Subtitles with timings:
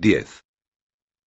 [0.00, 0.44] 10.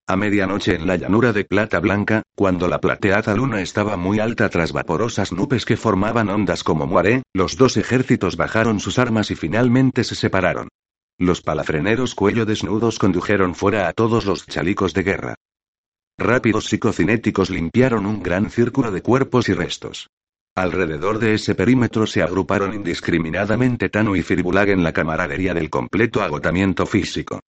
[0.08, 4.50] A medianoche en la llanura de Plata Blanca, cuando la plateada luna estaba muy alta
[4.50, 9.36] tras vaporosas nubes que formaban ondas como muaré, los dos ejércitos bajaron sus armas y
[9.36, 10.70] finalmente se separaron.
[11.20, 15.36] Los palafreneros cuello desnudos condujeron fuera a todos los chalicos de guerra.
[16.18, 20.10] Rápidos psicocinéticos limpiaron un gran círculo de cuerpos y restos.
[20.56, 26.24] Alrededor de ese perímetro se agruparon indiscriminadamente Tano y Firbulag en la camaradería del completo
[26.24, 27.40] agotamiento físico.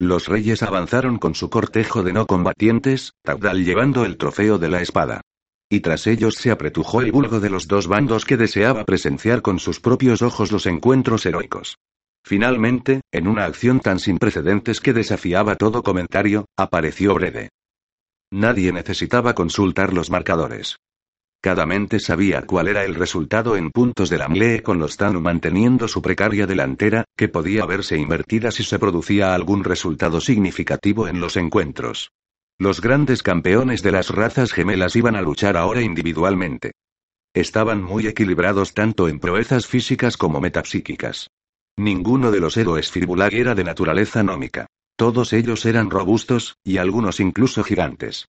[0.00, 4.80] Los reyes avanzaron con su cortejo de no combatientes, Tabdal llevando el trofeo de la
[4.80, 5.20] espada.
[5.68, 9.58] Y tras ellos se apretujó el vulgo de los dos bandos que deseaba presenciar con
[9.58, 11.76] sus propios ojos los encuentros heroicos.
[12.24, 17.50] Finalmente, en una acción tan sin precedentes que desafiaba todo comentario, apareció Brede.
[18.32, 20.76] Nadie necesitaba consultar los marcadores.
[21.42, 25.22] Cada mente sabía cuál era el resultado en puntos de la MLE con los Tanu
[25.22, 31.18] manteniendo su precaria delantera, que podía verse invertida si se producía algún resultado significativo en
[31.18, 32.12] los encuentros.
[32.58, 36.72] Los grandes campeones de las razas gemelas iban a luchar ahora individualmente.
[37.32, 41.30] Estaban muy equilibrados tanto en proezas físicas como metapsíquicas.
[41.78, 44.66] Ninguno de los héroes Firbulag era de naturaleza nómica.
[44.94, 48.26] Todos ellos eran robustos, y algunos incluso gigantes.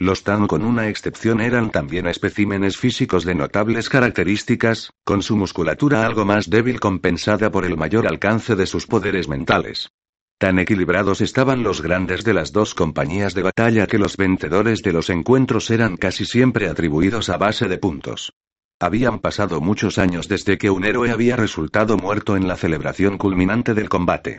[0.00, 6.04] Los Tan con una excepción eran también especímenes físicos de notables características, con su musculatura
[6.04, 9.90] algo más débil compensada por el mayor alcance de sus poderes mentales.
[10.36, 14.92] Tan equilibrados estaban los grandes de las dos compañías de batalla que los vencedores de
[14.92, 18.32] los encuentros eran casi siempre atribuidos a base de puntos.
[18.80, 23.74] Habían pasado muchos años desde que un héroe había resultado muerto en la celebración culminante
[23.74, 24.38] del combate.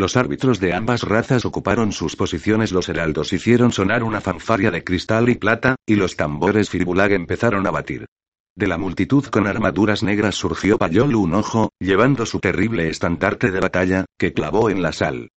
[0.00, 4.82] Los árbitros de ambas razas ocuparon sus posiciones, los heraldos hicieron sonar una fanfaria de
[4.82, 8.06] cristal y plata, y los tambores Firbulag empezaron a batir.
[8.56, 13.60] De la multitud con armaduras negras surgió Payol un ojo, llevando su terrible estandarte de
[13.60, 15.28] batalla, que clavó en la sal.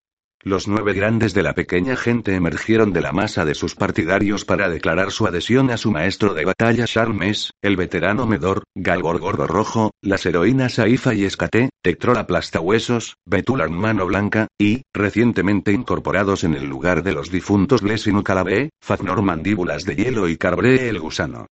[0.45, 4.67] Los nueve grandes de la pequeña gente emergieron de la masa de sus partidarios para
[4.67, 9.91] declarar su adhesión a su maestro de batalla Charmes, el veterano Medor, Galgor Gordo Rojo,
[10.01, 16.65] las heroínas Saifa y Escate, Tectrol Aplastahuesos, Betular Mano Blanca, y, recientemente incorporados en el
[16.65, 21.47] lugar de los difuntos Blessing Calabé, Faznor Mandíbulas de Hielo y Carbre el Gusano.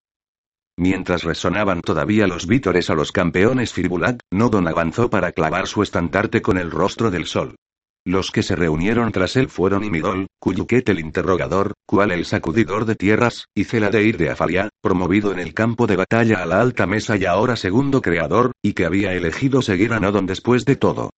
[0.76, 6.42] Mientras resonaban todavía los vítores a los campeones Firbulag, Nodon avanzó para clavar su estandarte
[6.42, 7.56] con el rostro del sol.
[8.04, 12.96] Los que se reunieron tras él fueron Imidol, Cuyuquet el interrogador, Cual el sacudidor de
[12.96, 17.16] tierras, y Celadeir de Afalia, promovido en el campo de batalla a la alta mesa
[17.16, 21.12] y ahora segundo creador, y que había elegido seguir a Nodon después de todo.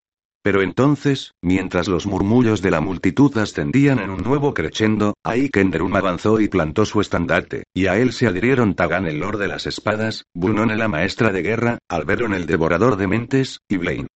[0.43, 6.41] Pero entonces, mientras los murmullos de la multitud ascendían en un nuevo crescendo, Aikenderum avanzó
[6.41, 10.25] y plantó su estandarte, y a él se adhirieron Tagan el Lord de las Espadas,
[10.33, 14.07] Bunone la Maestra de Guerra, Alberon el Devorador de Mentes, y Blaine.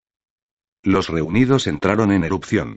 [0.84, 2.76] Los reunidos entraron en erupción.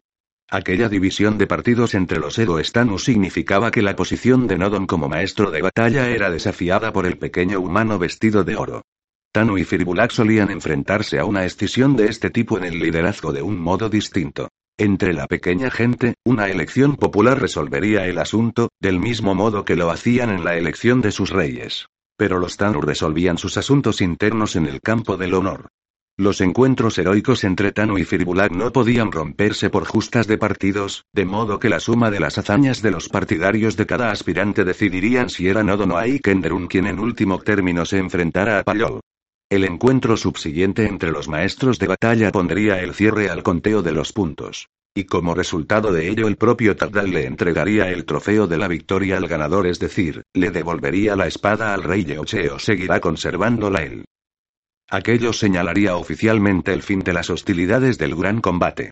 [0.48, 5.08] Aquella división de partidos entre los Edo Stanu significaba que la posición de Nodon como
[5.08, 8.82] maestro de batalla era desafiada por el pequeño humano vestido de oro.
[9.32, 13.42] Tanu y Firbulak solían enfrentarse a una escisión de este tipo en el liderazgo de
[13.42, 14.48] un modo distinto.
[14.76, 19.90] Entre la pequeña gente, una elección popular resolvería el asunto, del mismo modo que lo
[19.90, 21.86] hacían en la elección de sus reyes.
[22.16, 25.68] Pero los Tanu resolvían sus asuntos internos en el campo del honor.
[26.20, 31.24] Los encuentros heroicos entre Tanu y Firbulag no podían romperse por justas de partidos, de
[31.24, 35.48] modo que la suma de las hazañas de los partidarios de cada aspirante decidirían si
[35.48, 39.00] era Nodo o Aikenderun quien en último término se enfrentara a Payol.
[39.48, 44.12] El encuentro subsiguiente entre los maestros de batalla pondría el cierre al conteo de los
[44.12, 44.68] puntos.
[44.94, 49.16] Y como resultado de ello el propio Tardal le entregaría el trofeo de la victoria
[49.16, 54.04] al ganador, es decir, le devolvería la espada al rey Yeoche o seguirá conservándola él.
[54.92, 58.90] Aquello señalaría oficialmente el fin de las hostilidades del gran combate.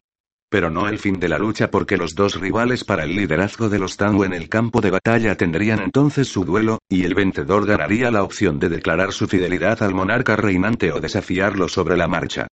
[0.49, 3.81] Pero no el fin de la lucha porque los dos rivales para el liderazgo de
[3.81, 8.13] los Tango en el campo de batalla tendrían entonces su duelo, y el vencedor ganaría
[8.13, 12.47] la opción de declarar su fidelidad al monarca reinante o desafiarlo sobre la marcha.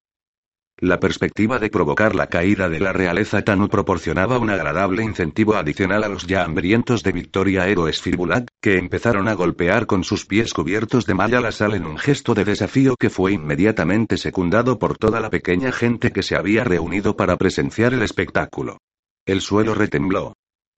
[0.85, 6.03] La perspectiva de provocar la caída de la realeza Tanu proporcionaba un agradable incentivo adicional
[6.03, 10.53] a los ya hambrientos de victoria héroes Firbulat, que empezaron a golpear con sus pies
[10.53, 14.95] cubiertos de malla la sal en un gesto de desafío que fue inmediatamente secundado por
[14.99, 18.77] toda la pequeña gente que se había reunido para presenciar el espectáculo.
[19.25, 20.33] El suelo retembló.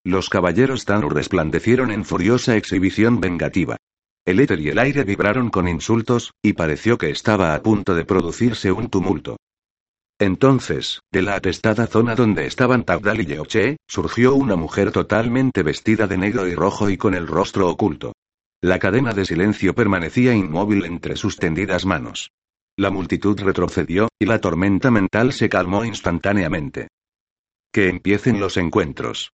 [0.06, 3.75] Los caballeros Tanu resplandecieron en furiosa exhibición vengativa.
[4.25, 8.06] El éter y el aire vibraron con insultos, y pareció que estaba a punto de
[8.06, 9.36] producirse un tumulto.
[10.19, 16.07] Entonces, de la atestada zona donde estaban Tabdal y Yeoche, surgió una mujer totalmente vestida
[16.07, 18.13] de negro y rojo y con el rostro oculto.
[18.61, 22.31] La cadena de silencio permanecía inmóvil entre sus tendidas manos.
[22.75, 26.87] La multitud retrocedió, y la tormenta mental se calmó instantáneamente.
[27.71, 29.31] Que empiecen los encuentros.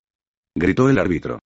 [0.56, 1.40] Gritó el árbitro.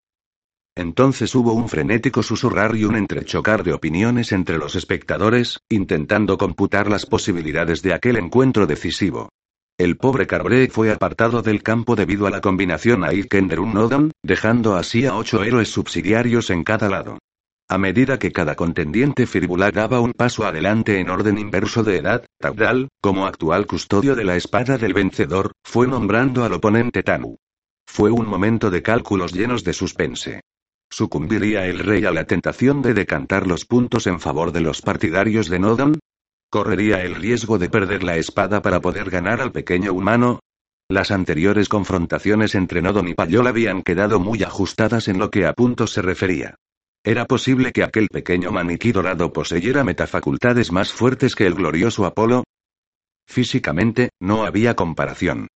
[0.78, 6.90] Entonces hubo un frenético susurrar y un entrechocar de opiniones entre los espectadores, intentando computar
[6.90, 9.30] las posibilidades de aquel encuentro decisivo.
[9.78, 15.16] El pobre Carbre fue apartado del campo debido a la combinación Aikenderun-Nodon, dejando así a
[15.16, 17.20] ocho héroes subsidiarios en cada lado.
[17.68, 22.26] A medida que cada contendiente Firibula daba un paso adelante en orden inverso de edad,
[22.40, 27.38] Tabdal, como actual custodio de la espada del vencedor, fue nombrando al oponente Tanu.
[27.88, 30.42] Fue un momento de cálculos llenos de suspense.
[30.90, 35.50] ¿Sucumbiría el rey a la tentación de decantar los puntos en favor de los partidarios
[35.50, 36.00] de Nodon?
[36.50, 40.40] ¿Correría el riesgo de perder la espada para poder ganar al pequeño humano?
[40.88, 45.54] Las anteriores confrontaciones entre Nodon y Payol habían quedado muy ajustadas en lo que a
[45.54, 46.56] puntos se refería.
[47.04, 52.44] Era posible que aquel pequeño maniquí dorado poseyera metafacultades más fuertes que el glorioso Apolo.
[53.28, 55.48] Físicamente, no había comparación.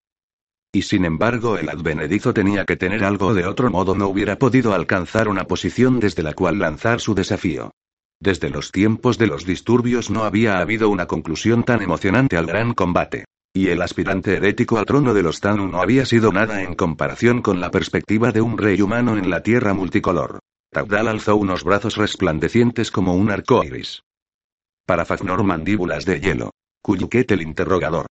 [0.72, 4.74] Y sin embargo el advenedizo tenía que tener algo de otro modo no hubiera podido
[4.74, 7.72] alcanzar una posición desde la cual lanzar su desafío.
[8.20, 12.74] Desde los tiempos de los disturbios no había habido una conclusión tan emocionante al gran
[12.74, 13.24] combate.
[13.54, 17.40] Y el aspirante herético al trono de los Tanu no había sido nada en comparación
[17.40, 20.40] con la perspectiva de un rey humano en la tierra multicolor.
[20.70, 24.02] Taudal alzó unos brazos resplandecientes como un arco iris.
[24.84, 26.50] Para Fagnor mandíbulas de hielo.
[26.82, 28.06] Cuyuquet el interrogador.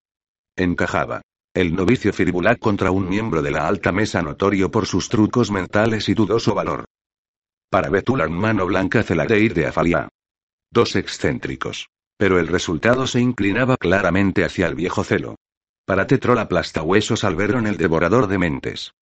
[0.56, 1.20] Encajaba.
[1.56, 6.10] El novicio Firibulac contra un miembro de la alta mesa notorio por sus trucos mentales
[6.10, 6.84] y dudoso valor.
[7.70, 10.10] Para Betulan mano blanca Celadeir de Afalia.
[10.70, 11.88] Dos excéntricos.
[12.18, 15.36] Pero el resultado se inclinaba claramente hacia el viejo celo.
[15.86, 18.92] Para Tetrol aplastahuesos Alberon el devorador de mentes.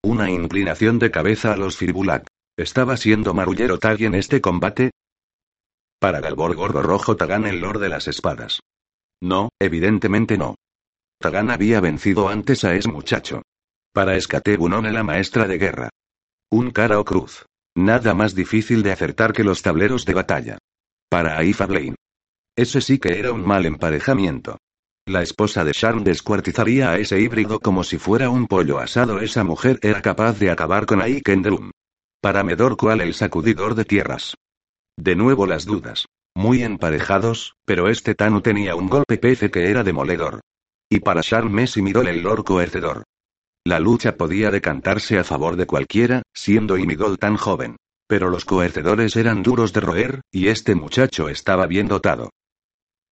[0.00, 2.28] Una inclinación de cabeza a los Firibulac.
[2.56, 4.92] ¿Estaba siendo marullero Tag en este combate?
[5.98, 8.60] Para Galbor Gordo Rojo Tagan el Lord de las Espadas.
[9.20, 10.54] No, evidentemente no.
[11.18, 13.42] Tagan había vencido antes a ese muchacho.
[13.92, 15.90] Para Escatebunone la maestra de guerra.
[16.50, 17.46] Un cara o cruz.
[17.74, 20.58] Nada más difícil de acertar que los tableros de batalla.
[21.08, 21.96] Para Aifa Blaine.
[22.56, 24.58] Ese sí que era un mal emparejamiento.
[25.06, 29.20] La esposa de Sharn descuartizaría a ese híbrido como si fuera un pollo asado.
[29.20, 31.70] Esa mujer era capaz de acabar con Aikendrum.
[32.20, 34.34] Para Medor cual el sacudidor de tierras.
[34.96, 36.06] De nuevo las dudas.
[36.34, 40.40] Muy emparejados, pero este Tanu tenía un golpe pece que era demoledor.
[40.88, 43.02] Y para Charmes y Midol el Lord coercedor.
[43.66, 47.76] La lucha podía decantarse a favor de cualquiera, siendo Imidol tan joven.
[48.06, 52.30] Pero los coercedores eran duros de roer, y este muchacho estaba bien dotado.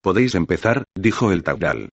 [0.01, 1.89] Podéis empezar, dijo el Taudal.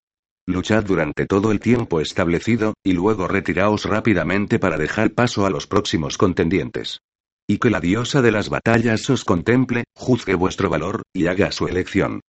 [0.46, 5.66] Luchad durante todo el tiempo establecido, y luego retiraos rápidamente para dejar paso a los
[5.66, 7.00] próximos contendientes.
[7.48, 11.66] Y que la diosa de las batallas os contemple, juzgue vuestro valor, y haga su
[11.66, 12.20] elección.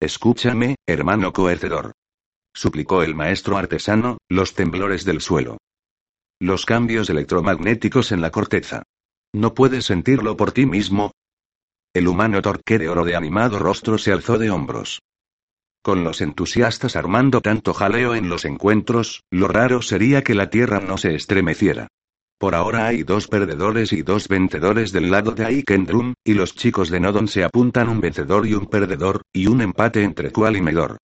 [0.00, 1.92] Escúchame, hermano coercedor
[2.54, 5.58] suplicó el maestro artesano, los temblores del suelo.
[6.40, 8.82] Los cambios electromagnéticos en la corteza.
[9.32, 11.12] ¿No puedes sentirlo por ti mismo?
[11.94, 15.00] El humano torque de oro de animado rostro se alzó de hombros.
[15.82, 20.80] Con los entusiastas armando tanto jaleo en los encuentros, lo raro sería que la Tierra
[20.80, 21.88] no se estremeciera.
[22.38, 26.90] Por ahora hay dos perdedores y dos vencedores del lado de Aikendrum, y los chicos
[26.90, 30.62] de Nodon se apuntan un vencedor y un perdedor, y un empate entre Kual y
[30.62, 30.98] Medor.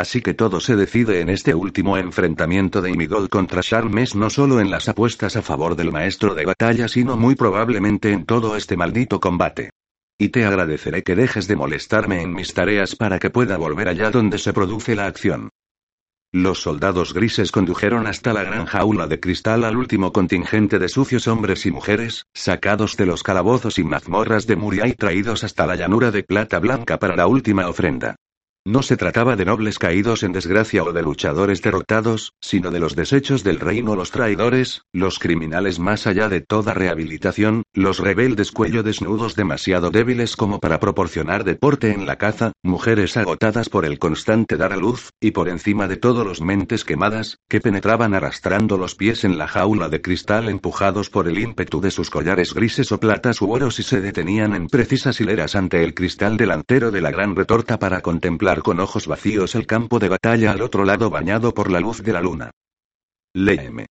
[0.00, 4.58] Así que todo se decide en este último enfrentamiento de Imigol contra Charmes no solo
[4.58, 8.78] en las apuestas a favor del maestro de batalla sino muy probablemente en todo este
[8.78, 9.72] maldito combate.
[10.18, 14.10] Y te agradeceré que dejes de molestarme en mis tareas para que pueda volver allá
[14.10, 15.50] donde se produce la acción.
[16.32, 21.28] Los soldados grises condujeron hasta la gran jaula de cristal al último contingente de sucios
[21.28, 25.76] hombres y mujeres, sacados de los calabozos y mazmorras de Muria y traídos hasta la
[25.76, 28.16] llanura de plata blanca para la última ofrenda.
[28.66, 32.94] No se trataba de nobles caídos en desgracia o de luchadores derrotados, sino de los
[32.94, 38.82] desechos del reino, los traidores, los criminales más allá de toda rehabilitación, los rebeldes cuello
[38.82, 44.58] desnudos demasiado débiles como para proporcionar deporte en la caza, mujeres agotadas por el constante
[44.58, 48.94] dar a luz, y por encima de todo los mentes quemadas, que penetraban arrastrando los
[48.94, 53.00] pies en la jaula de cristal empujados por el ímpetu de sus collares grises o
[53.00, 57.10] platas u oros y se detenían en precisas hileras ante el cristal delantero de la
[57.10, 61.54] gran retorta para contemplar con ojos vacíos el campo de batalla al otro lado bañado
[61.54, 62.50] por la luz de la luna.
[63.34, 63.86] Léeme.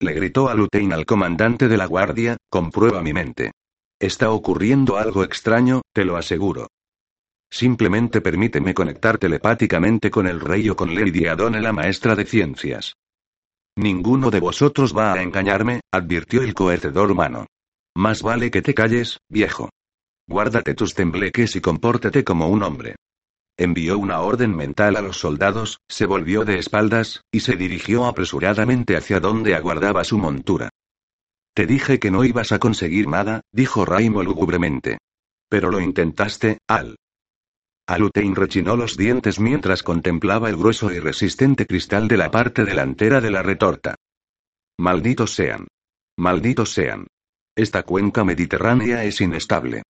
[0.00, 3.52] Le gritó a Lutein al comandante de la guardia, comprueba mi mente.
[4.00, 6.66] Está ocurriendo algo extraño, te lo aseguro.
[7.50, 12.94] Simplemente permíteme conectar telepáticamente con el rey o con Lady Adone la maestra de ciencias.
[13.76, 17.46] Ninguno de vosotros va a engañarme, advirtió el coercedor humano.
[17.96, 19.70] Más vale que te calles, viejo.
[20.26, 22.96] Guárdate tus tembleques y compórtate como un hombre.
[23.56, 28.96] Envió una orden mental a los soldados, se volvió de espaldas, y se dirigió apresuradamente
[28.96, 30.70] hacia donde aguardaba su montura.
[31.54, 34.98] Te dije que no ibas a conseguir nada, dijo Raimo lúgubremente.
[35.48, 36.96] Pero lo intentaste, Al.
[37.86, 43.20] Alutein rechinó los dientes mientras contemplaba el grueso y resistente cristal de la parte delantera
[43.20, 43.94] de la retorta.
[44.78, 45.68] Malditos sean.
[46.16, 47.06] Malditos sean.
[47.54, 49.82] Esta cuenca mediterránea es inestable.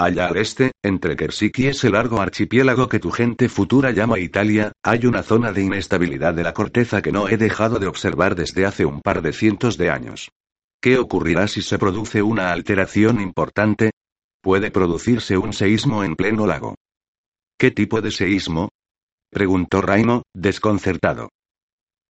[0.00, 4.70] Allá al este, entre Kersik y ese largo archipiélago que tu gente futura llama Italia,
[4.80, 8.64] hay una zona de inestabilidad de la corteza que no he dejado de observar desde
[8.64, 10.30] hace un par de cientos de años.
[10.80, 13.90] ¿Qué ocurrirá si se produce una alteración importante?
[14.40, 16.76] Puede producirse un seísmo en pleno lago.
[17.58, 18.68] ¿Qué tipo de seísmo?
[19.30, 21.30] preguntó Raimo, desconcertado.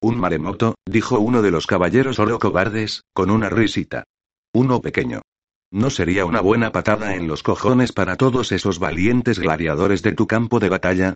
[0.02, 4.04] Un maremoto, dijo uno de los caballeros oro cobardes, con una risita.
[4.52, 5.22] Uno pequeño.
[5.70, 10.26] ¿No sería una buena patada en los cojones para todos esos valientes gladiadores de tu
[10.26, 11.14] campo de batalla?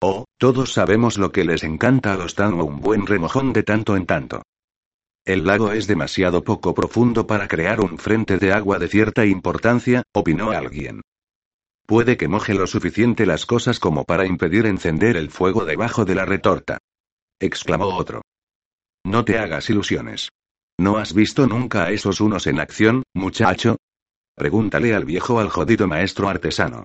[0.00, 3.96] Oh, todos sabemos lo que les encanta a los Tano un buen remojón de tanto
[3.96, 4.42] en tanto.
[5.24, 10.02] El lago es demasiado poco profundo para crear un frente de agua de cierta importancia,
[10.12, 11.00] opinó alguien.
[11.86, 16.14] Puede que moje lo suficiente las cosas como para impedir encender el fuego debajo de
[16.14, 16.78] la retorta.
[17.40, 18.22] exclamó otro.
[19.04, 20.28] No te hagas ilusiones.
[20.78, 23.76] ¿No has visto nunca a esos unos en acción, muchacho?
[24.34, 26.84] Pregúntale al viejo al jodido maestro artesano.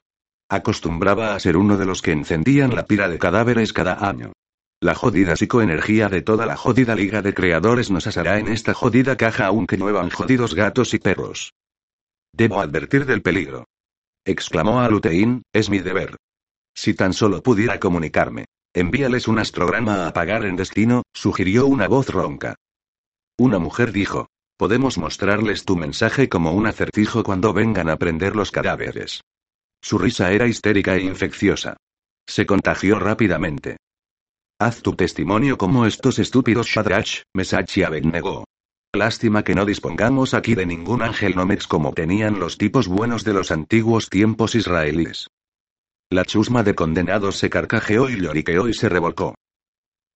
[0.49, 4.33] Acostumbraba a ser uno de los que encendían la pira de cadáveres cada año.
[4.79, 9.17] La jodida psicoenergía de toda la jodida liga de creadores nos asará en esta jodida
[9.17, 11.53] caja aunque nuevan jodidos gatos y perros.
[12.31, 13.65] Debo advertir del peligro.
[14.23, 16.17] Exclamó Alutein, es mi deber.
[16.75, 18.45] Si tan solo pudiera comunicarme.
[18.73, 22.55] Envíales un astrograma a apagar en destino, sugirió una voz ronca.
[23.39, 24.27] Una mujer dijo.
[24.57, 29.21] Podemos mostrarles tu mensaje como un acertijo cuando vengan a prender los cadáveres.
[29.79, 31.77] Su risa era histérica e infecciosa.
[32.27, 33.77] Se contagió rápidamente.
[34.59, 38.45] Haz tu testimonio como estos estúpidos Shadrach, Mesach y Abednego.
[38.95, 43.33] Lástima que no dispongamos aquí de ningún ángel Nomex como tenían los tipos buenos de
[43.33, 45.27] los antiguos tiempos israelíes.
[46.09, 49.35] La chusma de condenados se carcajeó y lloriqueó y se revolcó.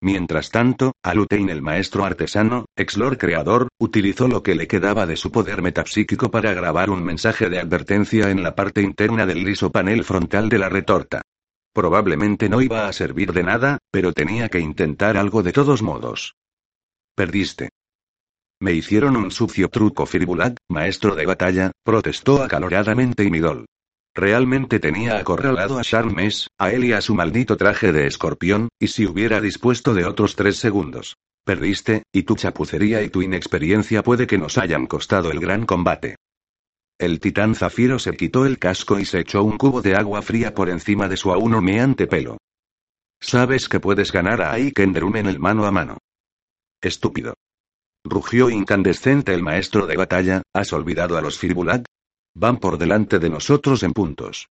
[0.03, 5.31] Mientras tanto, Alutein el maestro artesano, ex-lord creador, utilizó lo que le quedaba de su
[5.31, 10.03] poder metapsíquico para grabar un mensaje de advertencia en la parte interna del liso panel
[10.03, 11.22] frontal de la retorta.
[11.72, 16.36] Probablemente no iba a servir de nada, pero tenía que intentar algo de todos modos.
[17.15, 17.70] Perdiste.
[18.60, 23.65] Me hicieron un sucio truco Firbulag, maestro de batalla, protestó acaloradamente Imidol.
[24.13, 28.88] Realmente tenía acorralado a Charmes, a él y a su maldito traje de escorpión, y
[28.88, 31.15] si hubiera dispuesto de otros tres segundos.
[31.46, 36.18] Perdiste, y tu chapucería y tu inexperiencia puede que nos hayan costado el gran combate.
[37.00, 40.53] El titán Zafiro se quitó el casco y se echó un cubo de agua fría
[40.53, 42.38] por encima de su aún humeante pelo.
[43.20, 45.98] Sabes que puedes ganar a Aikenderun en el mano a mano.
[46.82, 47.34] Estúpido.
[48.03, 51.86] Rugió incandescente el maestro de batalla, ¿has olvidado a los Firbulag?
[52.34, 54.50] Van por delante de nosotros en puntos.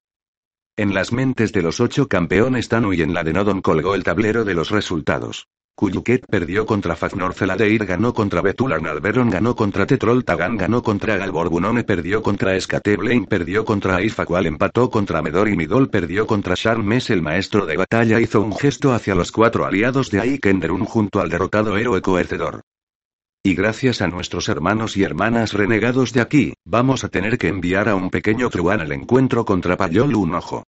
[0.76, 4.04] En las mentes de los ocho campeones Tanu y en la de Nodon colgó el
[4.04, 5.48] tablero de los resultados.
[5.76, 11.16] Kuyuket perdió contra Fagnor Feladeir, ganó contra Betulan Alberon, ganó contra Tetrol Tagan, ganó contra
[11.16, 16.56] Galborgunone, perdió contra Escate Blaine, perdió contra Aifacual, empató contra Medor y Midol, perdió contra
[16.56, 17.10] Charmes.
[17.10, 21.30] El maestro de batalla hizo un gesto hacia los cuatro aliados de Aikenderun junto al
[21.30, 22.62] derrotado héroe coercedor.
[23.42, 27.88] Y gracias a nuestros hermanos y hermanas renegados de aquí, vamos a tener que enviar
[27.88, 30.66] a un pequeño truán al encuentro contra Payol un ojo.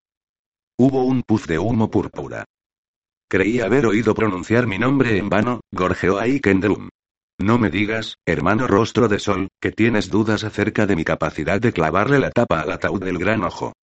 [0.79, 2.45] Hubo un puz de humo púrpura.
[3.29, 6.87] Creí haber oído pronunciar mi nombre en vano, gorjeó ahí Kendrum.
[7.37, 11.73] No me digas, hermano rostro de sol, que tienes dudas acerca de mi capacidad de
[11.73, 13.73] clavarle la tapa al ataúd del gran ojo.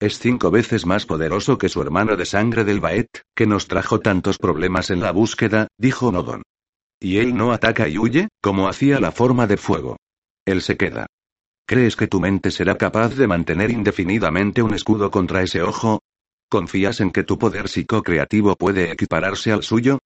[0.00, 4.00] Es cinco veces más poderoso que su hermano de sangre del Baet, que nos trajo
[4.00, 6.42] tantos problemas en la búsqueda, dijo Nodon.
[7.00, 9.96] ¿Y él no ataca y huye, como hacía la forma de fuego?
[10.46, 11.06] Él se queda.
[11.66, 16.00] ¿Crees que tu mente será capaz de mantener indefinidamente un escudo contra ese ojo?
[16.48, 19.98] ¿Confías en que tu poder psicocreativo puede equipararse al suyo?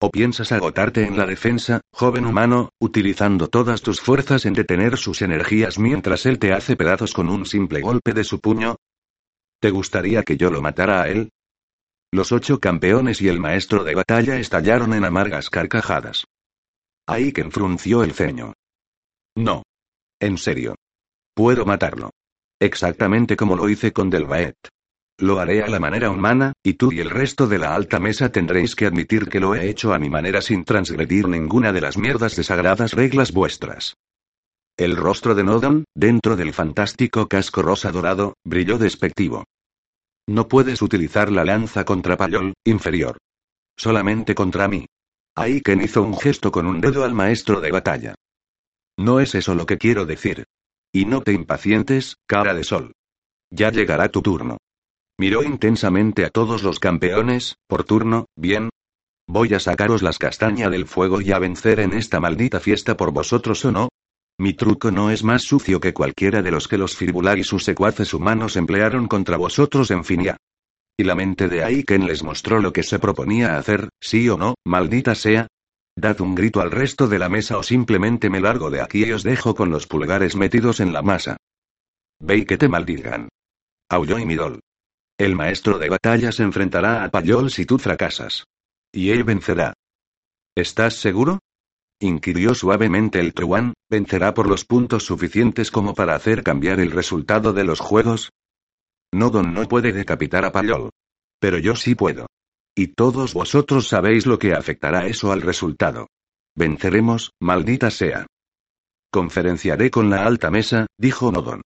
[0.00, 5.22] ¿O piensas agotarte en la defensa, joven humano, utilizando todas tus fuerzas en detener sus
[5.22, 8.76] energías mientras él te hace pedazos con un simple golpe de su puño?
[9.60, 11.30] ¿Te gustaría que yo lo matara a él?
[12.12, 16.27] Los ocho campeones y el maestro de batalla estallaron en amargas carcajadas.
[17.08, 18.52] Aiken frunció el ceño.
[19.34, 19.62] No.
[20.20, 20.74] En serio.
[21.34, 22.10] Puedo matarlo.
[22.60, 24.56] Exactamente como lo hice con Delvaet.
[25.16, 28.30] Lo haré a la manera humana, y tú y el resto de la alta mesa
[28.30, 31.96] tendréis que admitir que lo he hecho a mi manera sin transgredir ninguna de las
[31.96, 33.96] mierdas de sagradas reglas vuestras.
[34.76, 39.44] El rostro de Nodon, dentro del fantástico casco rosa dorado, brilló despectivo.
[40.28, 43.16] No puedes utilizar la lanza contra Payol, inferior.
[43.76, 44.86] Solamente contra mí.
[45.40, 48.14] Aiken hizo un gesto con un dedo al maestro de batalla.
[48.98, 50.44] No es eso lo que quiero decir.
[50.92, 52.92] Y no te impacientes, cara de sol.
[53.50, 54.58] Ya llegará tu turno.
[55.16, 58.70] Miró intensamente a todos los campeones, por turno, bien.
[59.28, 63.12] Voy a sacaros las castañas del fuego y a vencer en esta maldita fiesta por
[63.12, 63.88] vosotros o no.
[64.40, 67.64] Mi truco no es más sucio que cualquiera de los que los Firbulag y sus
[67.64, 70.36] secuaces humanos emplearon contra vosotros en Finia.
[71.00, 74.56] Y la mente de Aiken les mostró lo que se proponía hacer, sí o no,
[74.64, 75.46] maldita sea.
[75.96, 79.12] Dad un grito al resto de la mesa o simplemente me largo de aquí y
[79.12, 81.36] os dejo con los pulgares metidos en la masa.
[82.18, 83.28] Ve y que te maldigan.
[83.88, 84.58] Aulló y Midol.
[85.16, 88.44] El maestro de batalla se enfrentará a Payol si tú fracasas.
[88.92, 89.74] Y él vencerá.
[90.56, 91.38] ¿Estás seguro?
[92.00, 97.52] inquirió suavemente el truán, ¿vencerá por los puntos suficientes como para hacer cambiar el resultado
[97.52, 98.30] de los juegos?
[99.12, 100.90] Nodon no puede decapitar a Payol.
[101.40, 102.26] Pero yo sí puedo.
[102.74, 106.08] Y todos vosotros sabéis lo que afectará eso al resultado.
[106.54, 108.26] Venceremos, maldita sea.
[109.10, 111.62] Conferenciaré con la alta mesa, dijo Nodon.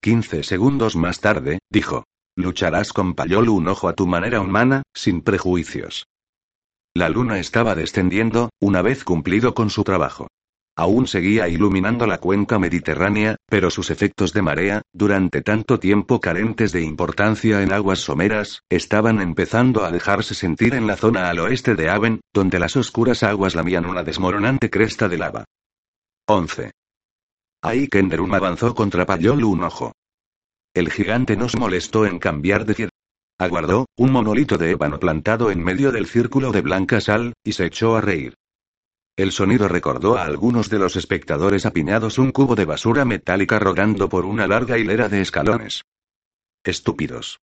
[0.00, 2.04] Quince segundos más tarde, dijo.
[2.36, 6.06] Lucharás con Payol un ojo a tu manera humana, sin prejuicios.
[6.96, 10.28] La luna estaba descendiendo, una vez cumplido con su trabajo.
[10.76, 16.72] Aún seguía iluminando la cuenca mediterránea, pero sus efectos de marea, durante tanto tiempo carentes
[16.72, 21.76] de importancia en aguas someras, estaban empezando a dejarse sentir en la zona al oeste
[21.76, 25.44] de Aven, donde las oscuras aguas lamían una desmoronante cresta de lava.
[26.26, 26.72] 11.
[27.62, 29.92] Ahí Kenderum avanzó contra Payol un ojo.
[30.74, 32.90] El gigante no se molestó en cambiar de cielo.
[33.38, 37.66] Aguardó, un monolito de ébano plantado en medio del círculo de blanca sal, y se
[37.66, 38.34] echó a reír.
[39.16, 44.08] El sonido recordó a algunos de los espectadores apiñados un cubo de basura metálica rodando
[44.08, 45.84] por una larga hilera de escalones.
[46.64, 47.38] Estúpidos.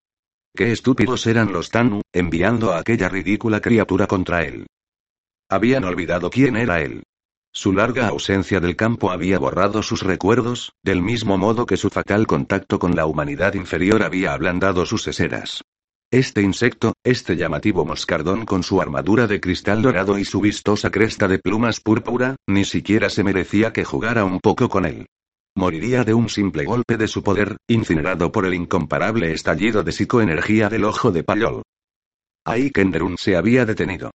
[0.53, 4.67] Qué estúpidos eran los Tanu, enviando a aquella ridícula criatura contra él.
[5.47, 7.03] Habían olvidado quién era él.
[7.53, 12.27] Su larga ausencia del campo había borrado sus recuerdos, del mismo modo que su fatal
[12.27, 15.63] contacto con la humanidad inferior había ablandado sus eseras.
[16.13, 21.29] Este insecto, este llamativo moscardón con su armadura de cristal dorado y su vistosa cresta
[21.29, 25.07] de plumas púrpura, ni siquiera se merecía que jugara un poco con él.
[25.55, 30.67] Moriría de un simple golpe de su poder, incinerado por el incomparable estallido de psicoenergía
[30.67, 31.61] del ojo de Payol.
[32.43, 34.11] Ahí Kenderun se había detenido.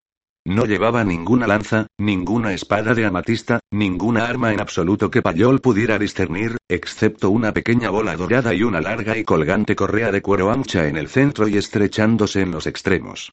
[0.46, 5.98] No llevaba ninguna lanza, ninguna espada de amatista, ninguna arma en absoluto que Payol pudiera
[5.98, 10.86] discernir, excepto una pequeña bola dorada y una larga y colgante correa de cuero ancha
[10.86, 13.32] en el centro y estrechándose en los extremos.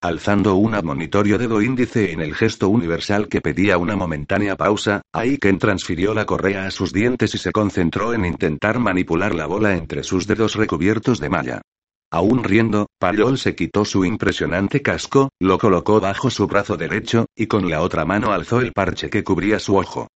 [0.00, 5.60] Alzando un admonitorio dedo índice en el gesto universal que pedía una momentánea pausa, Aiken
[5.60, 10.02] transfirió la correa a sus dientes y se concentró en intentar manipular la bola entre
[10.02, 11.62] sus dedos recubiertos de malla.
[12.10, 17.46] Aún riendo, Payol se quitó su impresionante casco, lo colocó bajo su brazo derecho, y
[17.46, 20.08] con la otra mano alzó el parche que cubría su ojo.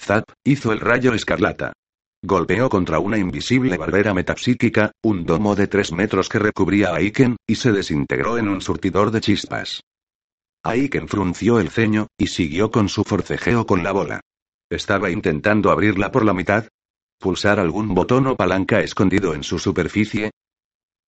[0.00, 1.72] Zap, hizo el rayo escarlata.
[2.24, 7.36] Golpeó contra una invisible barrera metapsíquica, un domo de tres metros que recubría a Aiken,
[7.46, 9.80] y se desintegró en un surtidor de chispas.
[10.64, 14.20] Aiken frunció el ceño, y siguió con su forcejeo con la bola.
[14.70, 16.68] ¿Estaba intentando abrirla por la mitad?
[17.18, 20.30] ¿Pulsar algún botón o palanca escondido en su superficie?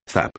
[0.08, 0.32] Zap.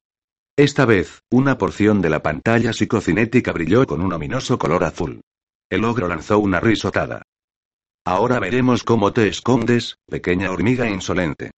[0.58, 5.22] Esta vez, una porción de la pantalla psicocinética brilló con un ominoso color azul.
[5.70, 7.24] El ogro lanzó una risotada.
[8.06, 11.52] Ahora veremos cómo te escondes, pequeña hormiga insolente.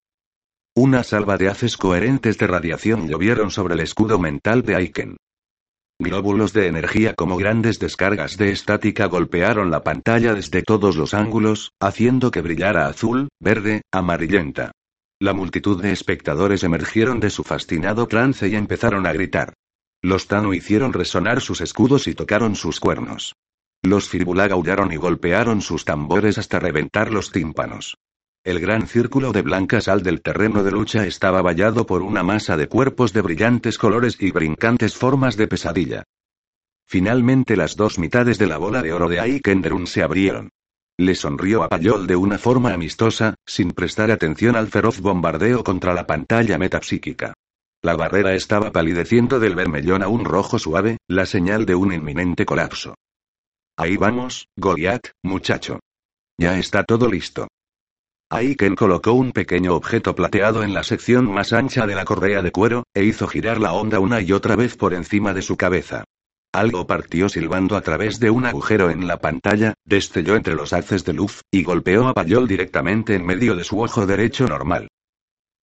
[0.76, 5.18] Una salva de haces coherentes de radiación llovieron sobre el escudo mental de Aiken.
[6.00, 11.72] Glóbulos de energía como grandes descargas de estática golpearon la pantalla desde todos los ángulos,
[11.80, 14.72] haciendo que brillara azul, verde, amarillenta.
[15.20, 19.54] La multitud de espectadores emergieron de su fascinado trance y empezaron a gritar.
[20.04, 23.36] Los Tanu hicieron resonar sus escudos y tocaron sus cuernos.
[23.82, 27.98] Los Firbulag aullaron y golpearon sus tambores hasta reventar los tímpanos.
[28.44, 32.56] El gran círculo de blanca sal del terreno de lucha estaba vallado por una masa
[32.56, 36.04] de cuerpos de brillantes colores y brincantes formas de pesadilla.
[36.86, 40.52] Finalmente las dos mitades de la bola de oro de Aikenderun se abrieron.
[41.00, 45.94] Le sonrió a Payol de una forma amistosa, sin prestar atención al feroz bombardeo contra
[45.94, 47.34] la pantalla metapsíquica.
[47.84, 52.48] La barrera estaba palideciendo del vermellón a un rojo suave, la señal de un inminente
[52.48, 52.96] colapso.
[53.78, 55.80] Ahí vamos, Goliath, muchacho.
[56.40, 57.48] Ya está todo listo.
[58.32, 62.52] Aiken colocó un pequeño objeto plateado en la sección más ancha de la correa de
[62.52, 66.06] cuero, e hizo girar la onda una y otra vez por encima de su cabeza.
[66.58, 71.06] Algo partió silbando a través de un agujero en la pantalla, destelló entre los haces
[71.06, 74.88] de luz, y golpeó a Payol directamente en medio de su ojo derecho normal.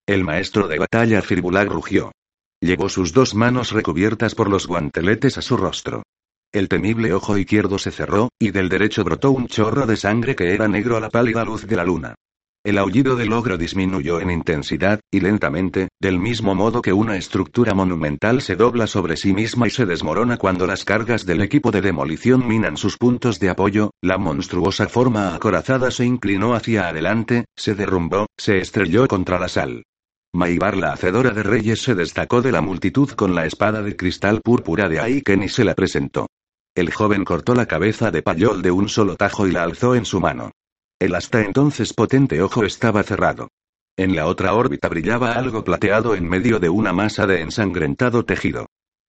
[0.06, 2.12] El maestro de batalla Firbulag rugió.
[2.60, 6.04] Llevó sus dos manos recubiertas por los guanteletes a su rostro.
[6.52, 10.54] El temible ojo izquierdo se cerró, y del derecho brotó un chorro de sangre que
[10.54, 12.14] era negro a la pálida luz de la luna.
[12.64, 17.74] El aullido del ogro disminuyó en intensidad, y lentamente, del mismo modo que una estructura
[17.74, 21.82] monumental se dobla sobre sí misma y se desmorona cuando las cargas del equipo de
[21.82, 27.74] demolición minan sus puntos de apoyo, la monstruosa forma acorazada se inclinó hacia adelante, se
[27.74, 29.82] derrumbó, se estrelló contra la sal.
[30.32, 34.40] Maibar la hacedora de reyes se destacó de la multitud con la espada de cristal
[34.40, 36.28] púrpura de Aiken y se la presentó.
[36.74, 40.06] El joven cortó la cabeza de Payol de un solo tajo y la alzó en
[40.06, 40.50] su mano.
[40.98, 43.48] El hasta entonces potente ojo estaba cerrado.
[43.96, 48.66] En la otra órbita brillaba algo plateado en medio de una masa de ensangrentado tejido.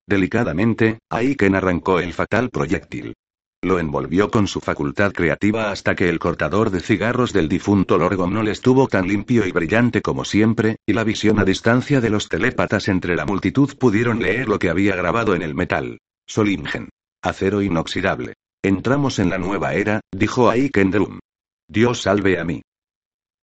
[0.08, 3.15] Delicadamente, Aiken arrancó el fatal proyectil.
[3.63, 8.32] Lo envolvió con su facultad creativa hasta que el cortador de cigarros del difunto Lorgom
[8.32, 12.12] no le estuvo tan limpio y brillante como siempre, y la visión a distancia de
[12.12, 15.98] los telépatas entre la multitud pudieron leer lo que había grabado en el metal.
[16.28, 16.89] Solingen.
[17.24, 18.34] Acero inoxidable.
[18.63, 21.19] Entramos en la nueva era, dijo Aiken Drum.
[21.67, 22.62] Dios salve a mí.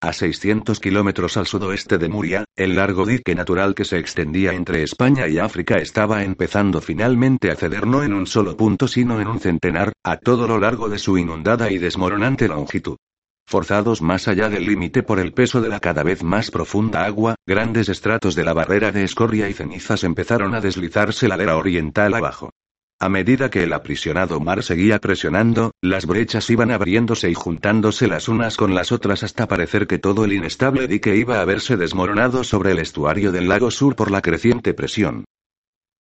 [0.01, 4.83] A 600 kilómetros al sudoeste de Muria, el largo dique natural que se extendía entre
[4.83, 9.29] España y África estaba empezando finalmente a ceder no en un solo punto sino en
[9.29, 12.97] un centenar, a todo lo largo de su inundada y desmoronante longitud.
[13.47, 17.35] Forzados más allá del límite por el peso de la cada vez más profunda agua,
[17.47, 22.51] grandes estratos de la barrera de escoria y cenizas empezaron a deslizarse ladera oriental abajo.
[23.03, 28.29] A medida que el aprisionado mar seguía presionando, las brechas iban abriéndose y juntándose las
[28.29, 32.45] unas con las otras hasta parecer que todo el inestable dique iba a verse desmoronado
[32.45, 35.25] sobre el estuario del lago sur por la creciente presión.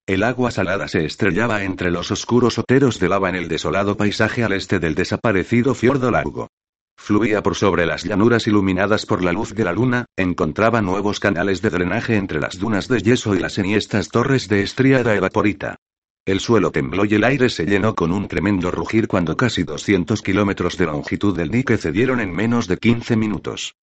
[0.07, 4.45] El agua salada se estrellaba entre los oscuros oteros de lava en el desolado paisaje
[4.45, 6.51] al este del desaparecido fiordo largo.
[6.97, 11.63] Fluía por sobre las llanuras iluminadas por la luz de la luna, encontraba nuevos canales
[11.63, 15.79] de drenaje entre las dunas de yeso y las enhiestas torres de estriada evaporita.
[16.25, 20.23] El suelo tembló y el aire se llenó con un tremendo rugir cuando casi 200
[20.23, 23.75] kilómetros de longitud del dique cedieron en menos de 15 minutos.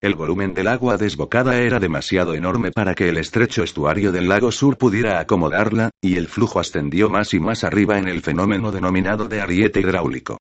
[0.00, 4.50] El volumen del agua desbocada era demasiado enorme para que el estrecho estuario del lago
[4.50, 9.28] sur pudiera acomodarla, y el flujo ascendió más y más arriba en el fenómeno denominado
[9.28, 10.38] de ariete hidráulico.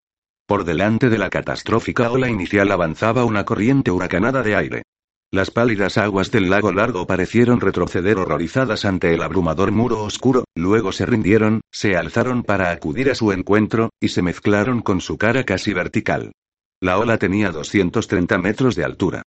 [0.48, 4.84] Por delante de la catastrófica ola inicial avanzaba una corriente huracanada de aire.
[5.30, 10.94] Las pálidas aguas del lago largo parecieron retroceder horrorizadas ante el abrumador muro oscuro, luego
[10.94, 15.44] se rindieron, se alzaron para acudir a su encuentro, y se mezclaron con su cara
[15.44, 16.32] casi vertical.
[16.82, 19.24] La ola tenía 230 metros de altura.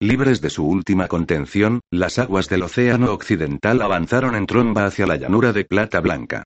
[0.00, 5.14] Libres de su última contención, las aguas del océano occidental avanzaron en tromba hacia la
[5.14, 6.42] llanura de plata blanca.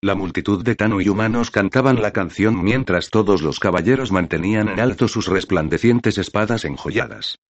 [0.00, 4.78] La multitud de Tanu y humanos cantaban la canción mientras todos los caballeros mantenían en
[4.78, 7.40] alto sus resplandecientes espadas enjolladas.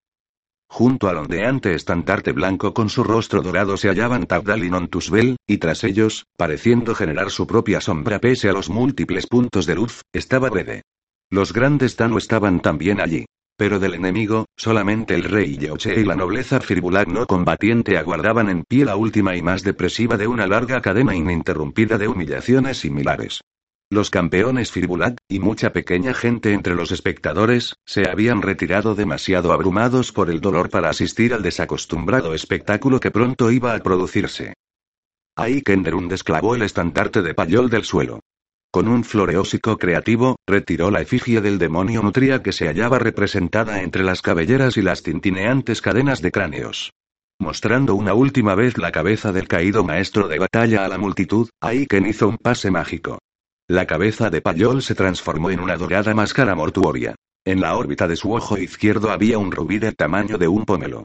[0.71, 5.59] Junto al ondeante estandarte blanco con su rostro dorado se hallaban Tabdal y Nontusbel, y
[5.59, 10.51] tras ellos, pareciendo generar su propia sombra pese a los múltiples puntos de luz, estaba
[10.51, 10.83] Brede.
[11.31, 13.25] Los grandes Tano estaban también allí.
[13.57, 18.63] Pero del enemigo, solamente el rey Yeoche y la nobleza Firbulag no combatiente aguardaban en
[18.63, 23.41] pie la última y más depresiva de una larga cadena ininterrumpida de humillaciones similares.
[23.91, 30.13] Los campeones Firbulat, y mucha pequeña gente entre los espectadores, se habían retirado demasiado abrumados
[30.13, 34.53] por el dolor para asistir al desacostumbrado espectáculo que pronto iba a producirse.
[35.37, 38.21] Ahí Kenderun desclavó el estandarte de payol del suelo.
[38.71, 44.05] Con un floreósico creativo, retiró la efigie del demonio nutria que se hallaba representada entre
[44.05, 46.93] las cabelleras y las tintineantes cadenas de cráneos.
[47.39, 52.05] Mostrando una última vez la cabeza del caído maestro de batalla a la multitud, Aiken
[52.05, 53.19] hizo un pase mágico.
[53.71, 57.15] La cabeza de Payol se transformó en una dorada máscara mortuoria.
[57.45, 61.05] En la órbita de su ojo izquierdo había un rubí del tamaño de un pomelo.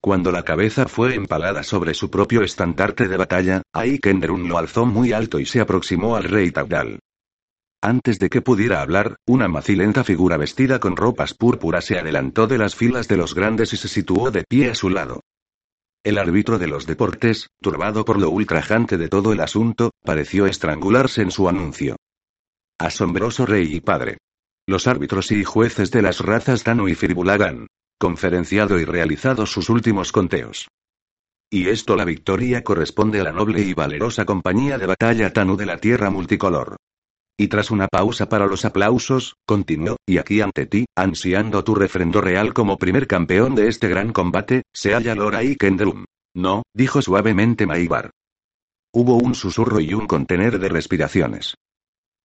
[0.00, 5.12] Cuando la cabeza fue empalada sobre su propio estandarte de batalla, Aikenderun lo alzó muy
[5.12, 7.00] alto y se aproximó al rey Tabdal.
[7.82, 12.58] Antes de que pudiera hablar, una macilenta figura vestida con ropas púrpuras se adelantó de
[12.58, 15.20] las filas de los grandes y se situó de pie a su lado.
[16.04, 21.22] El árbitro de los deportes, turbado por lo ultrajante de todo el asunto, pareció estrangularse
[21.22, 21.96] en su anuncio.
[22.78, 24.18] Asombroso rey y padre.
[24.66, 27.68] Los árbitros y jueces de las razas Tanu y Firbulagan.
[28.00, 30.66] Conferenciado y realizado sus últimos conteos.
[31.48, 35.66] Y esto la victoria corresponde a la noble y valerosa compañía de batalla Tanu de
[35.66, 36.76] la Tierra Multicolor.
[37.38, 42.20] Y tras una pausa para los aplausos, continuó, y aquí ante ti, ansiando tu refrendo
[42.20, 46.06] real como primer campeón de este gran combate, se halla Lora y Kendrum.
[46.34, 48.10] No, dijo suavemente Maibar.
[48.92, 51.54] Hubo un susurro y un contener de respiraciones.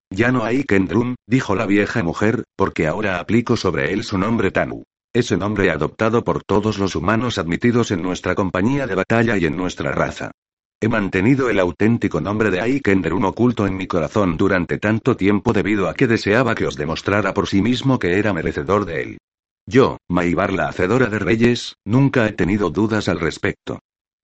[0.09, 4.51] Ya no hay Kendrum, dijo la vieja mujer, porque ahora aplico sobre él su nombre
[4.51, 4.83] Tanu.
[5.13, 9.57] Ese nombre adoptado por todos los humanos admitidos en nuestra compañía de batalla y en
[9.57, 10.31] nuestra raza.
[10.79, 15.89] He mantenido el auténtico nombre de Aikenderum oculto en mi corazón durante tanto tiempo debido
[15.89, 19.17] a que deseaba que os demostrara por sí mismo que era merecedor de él.
[19.65, 23.79] Yo, Maibar la hacedora de reyes, nunca he tenido dudas al respecto.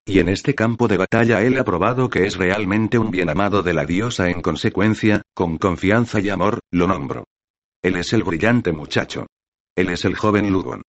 [0.06, 3.62] Y en este campo de batalla él ha probado que es realmente un bien amado
[3.62, 7.24] de la diosa en consecuencia, con confianza y amor, lo nombro.
[7.82, 9.26] Él es el brillante muchacho.
[9.76, 10.82] Él es el joven Lugon.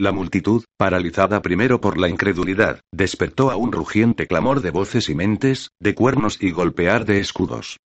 [0.00, 5.16] La multitud, paralizada primero por la incredulidad, despertó a un rugiente clamor de voces y
[5.16, 7.78] mentes, de cuernos y golpear de escudos.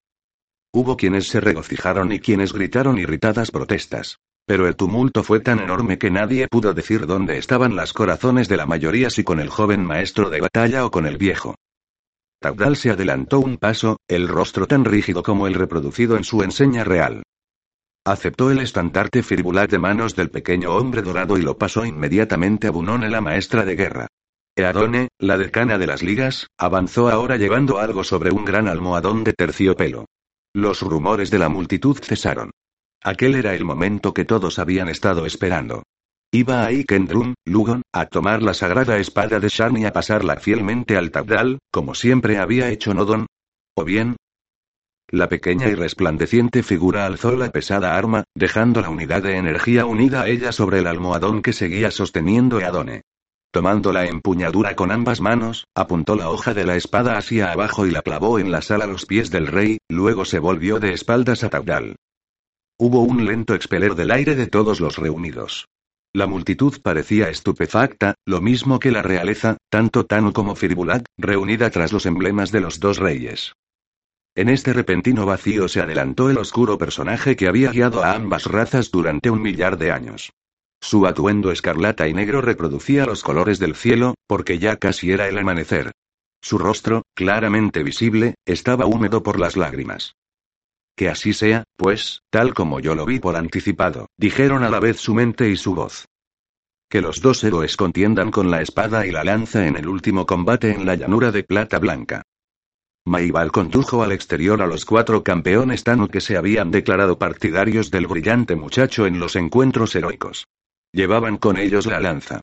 [0.74, 4.18] Hubo quienes se regocijaron y quienes gritaron irritadas protestas.
[4.46, 8.58] Pero el tumulto fue tan enorme que nadie pudo decir dónde estaban las corazones de
[8.58, 11.56] la mayoría si con el joven maestro de batalla o con el viejo.
[12.40, 16.84] Taudal se adelantó un paso, el rostro tan rígido como el reproducido en su enseña
[16.84, 17.22] real.
[18.04, 22.72] Aceptó el estandarte firbulat de manos del pequeño hombre dorado y lo pasó inmediatamente a
[22.72, 24.08] Bunone la maestra de guerra.
[24.56, 29.34] Eadone, la decana de las ligas, avanzó ahora llevando algo sobre un gran almohadón de
[29.34, 30.06] terciopelo.
[30.54, 32.50] Los rumores de la multitud cesaron.
[33.04, 35.84] Aquel era el momento que todos habían estado esperando.
[36.32, 40.98] Iba a Ikendrum, Lugon, a tomar la sagrada espada de Shan y a pasarla fielmente
[40.98, 43.26] al Tabdal, como siempre había hecho Nodon.
[43.76, 44.16] O bien,
[45.14, 50.22] la pequeña y resplandeciente figura alzó la pesada arma, dejando la unidad de energía unida
[50.22, 53.02] a ella sobre el almohadón que seguía sosteniendo Eadone.
[53.52, 57.92] Tomando la empuñadura con ambas manos, apuntó la hoja de la espada hacia abajo y
[57.92, 61.44] la clavó en la sala a los pies del rey, luego se volvió de espaldas
[61.44, 61.98] a Taudal.
[62.84, 65.68] Hubo un lento expeler del aire de todos los reunidos.
[66.14, 71.94] La multitud parecía estupefacta, lo mismo que la realeza, tanto Tanu como Firbulat, reunida tras
[71.94, 73.54] los emblemas de los dos reyes.
[74.34, 78.90] En este repentino vacío se adelantó el oscuro personaje que había guiado a ambas razas
[78.90, 80.32] durante un millar de años.
[80.82, 85.38] Su atuendo escarlata y negro reproducía los colores del cielo, porque ya casi era el
[85.38, 85.92] amanecer.
[86.42, 90.16] Su rostro, claramente visible, estaba húmedo por las lágrimas.
[90.96, 94.98] Que así sea, pues, tal como yo lo vi por anticipado, dijeron a la vez
[94.98, 96.06] su mente y su voz.
[96.90, 100.72] Que los dos héroes contiendan con la espada y la lanza en el último combate
[100.72, 102.24] en la llanura de Plata Blanca.
[103.06, 108.06] Maibal condujo al exterior a los cuatro campeones Tanu que se habían declarado partidarios del
[108.06, 110.46] brillante muchacho en los encuentros heroicos.
[110.94, 112.42] Llevaban con ellos la lanza.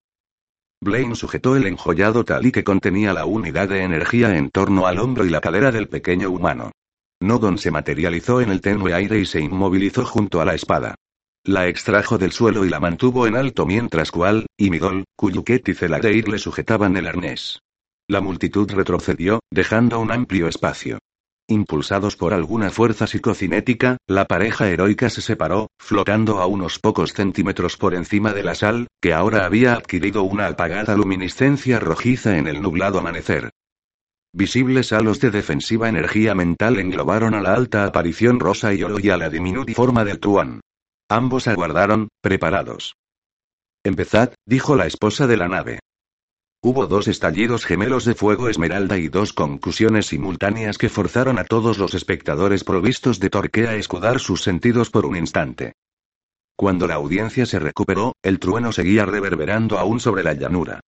[0.81, 5.25] Blaine sujetó el enjollado talí que contenía la unidad de energía en torno al hombro
[5.25, 6.73] y la cadera del pequeño humano.
[7.21, 10.95] Nodon se materializó en el tenue aire y se inmovilizó junto a la espada.
[11.45, 15.75] La extrajo del suelo y la mantuvo en alto mientras Kual, y Midol, Kuyuket y
[15.75, 17.61] Zeladeir le sujetaban el arnés.
[18.07, 20.99] La multitud retrocedió, dejando un amplio espacio.
[21.49, 27.79] Impulsados por alguna fuerza psicocinética, la pareja heroica se separó, flotando a unos pocos centímetros
[27.79, 32.61] por encima de la sal, que ahora había adquirido una apagada luminiscencia rojiza en el
[32.61, 33.51] nublado amanecer.
[34.33, 39.09] Visibles halos de defensiva energía mental englobaron a la alta aparición rosa y oro y
[39.11, 40.61] a la diminutiforma del Tuan.
[41.09, 42.95] Ambos aguardaron, preparados.
[43.83, 45.79] Empezad, dijo la esposa de la nave.
[46.61, 51.79] Hubo dos estallidos gemelos de fuego esmeralda y dos concusiones simultáneas que forzaron a todos
[51.79, 55.73] los espectadores provistos de torque a escudar sus sentidos por un instante.
[56.57, 60.81] Cuando la audiencia se recuperó, el trueno seguía reverberando aún sobre la llanura.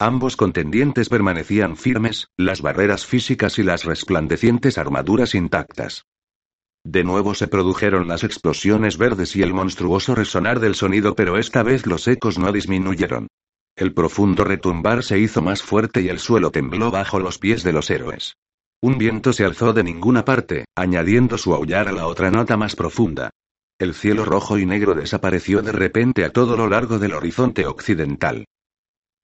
[0.00, 6.04] Ambos contendientes permanecían firmes, las barreras físicas y las resplandecientes armaduras intactas.
[6.84, 11.64] De nuevo se produjeron las explosiones verdes y el monstruoso resonar del sonido, pero esta
[11.64, 13.26] vez los ecos no disminuyeron.
[13.74, 17.72] El profundo retumbar se hizo más fuerte y el suelo tembló bajo los pies de
[17.72, 18.36] los héroes.
[18.80, 22.76] Un viento se alzó de ninguna parte, añadiendo su aullar a la otra nota más
[22.76, 23.30] profunda.
[23.80, 28.44] El cielo rojo y negro desapareció de repente a todo lo largo del horizonte occidental.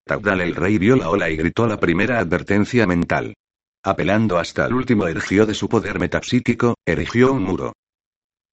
[0.04, 3.34] Taudal el rey vio la ola y gritó la primera advertencia mental.
[3.82, 7.72] Apelando hasta el último erigió de su poder metapsíquico, erigió un muro.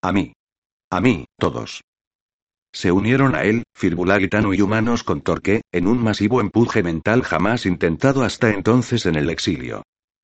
[0.01, 0.33] A mí.
[0.89, 1.81] A mí, todos.
[2.73, 7.65] Se unieron a él, Firbulagitano y humanos con Torque, en un masivo empuje mental jamás
[7.65, 9.83] intentado hasta entonces en el exilio.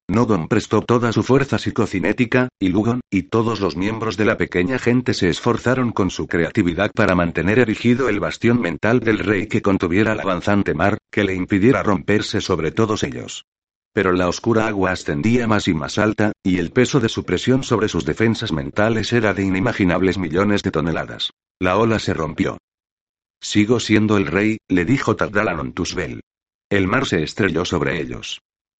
[0.10, 4.80] Nodon prestó toda su fuerza psicocinética, y Lugon, y todos los miembros de la pequeña
[4.80, 9.62] gente se esforzaron con su creatividad para mantener erigido el bastión mental del rey que
[9.62, 13.43] contuviera la avanzante mar, que le impidiera romperse sobre todos ellos.
[13.93, 17.63] Pero la oscura agua ascendía más y más alta, y el peso de su presión
[17.63, 21.32] sobre sus defensas mentales era de inimaginables millones de toneladas.
[21.60, 22.58] La ola se rompió.
[23.41, 26.22] Sigo siendo el rey, le dijo Tardalanon Tusbel.
[26.70, 28.39] El mar se estrelló sobre ellos.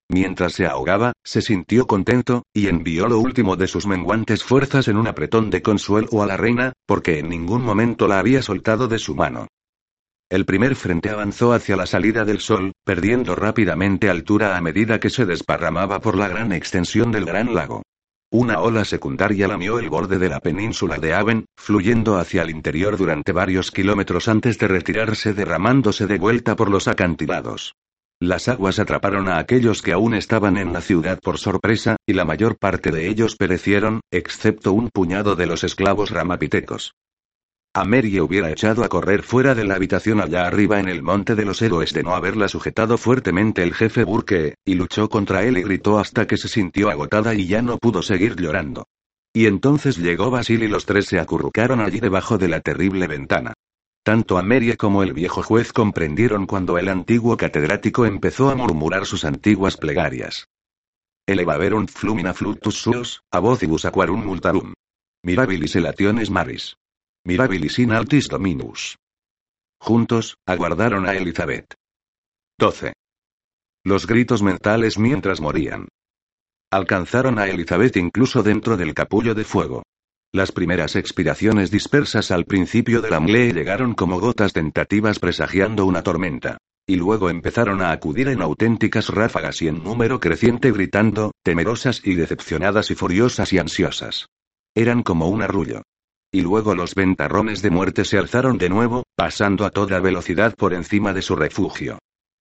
[0.10, 4.98] Mientras se ahogaba, se sintió contento, y envió lo último de sus menguantes fuerzas en
[4.98, 9.00] un apretón de consuelo a la reina, porque en ningún momento la había soltado de
[9.00, 9.48] su mano.
[10.30, 15.10] El primer frente avanzó hacia la salida del sol, perdiendo rápidamente altura a medida que
[15.10, 17.84] se desparramaba por la gran extensión del gran lago.
[18.30, 22.98] Una ola secundaria lamió el borde de la península de Aven, fluyendo hacia el interior
[22.98, 27.74] durante varios kilómetros antes de retirarse derramándose de vuelta por los acantilados.
[28.20, 32.26] Las aguas atraparon a aquellos que aún estaban en la ciudad por sorpresa, y la
[32.26, 36.94] mayor parte de ellos perecieron, excepto un puñado de los esclavos ramapitecos.
[37.76, 41.36] A Mary hubiera echado a correr fuera de la habitación allá arriba en el monte
[41.36, 45.60] de los héroes de no haberla sujetado fuertemente el jefe Burke, y luchó contra él
[45.60, 48.88] y gritó hasta que se sintió agotada y ya no pudo seguir llorando.
[49.32, 53.54] Y entonces llegó Basil y los tres se acurrucaron allí debajo de la terrible ventana.
[54.08, 59.26] Tanto Amerie como el viejo juez comprendieron cuando el antiguo catedrático empezó a murmurar sus
[59.26, 60.48] antiguas plegarias.
[61.28, 64.72] Elevaverunt flumina flutus suos, a vocibus aquarum multarum.
[65.26, 66.78] Mirabilis elationes maris.
[67.26, 68.96] Mirabilis in altis dominus.
[69.78, 71.74] Juntos, aguardaron a Elizabeth.
[72.60, 72.94] 12.
[73.84, 75.90] Los gritos mentales mientras morían.
[76.72, 79.84] Alcanzaron a Elizabeth incluso dentro del capullo de fuego.
[80.34, 86.04] Las primeras expiraciones dispersas al principio de la mlee llegaron como gotas tentativas presagiando una
[86.04, 86.58] tormenta.
[86.86, 92.16] Y luego empezaron a acudir en auténticas ráfagas y en número creciente gritando, temerosas y
[92.16, 94.28] decepcionadas y furiosas y ansiosas.
[94.76, 95.84] Eran como un arrullo.
[96.32, 100.74] Y luego los ventarrones de muerte se alzaron de nuevo, pasando a toda velocidad por
[100.74, 102.00] encima de su refugio.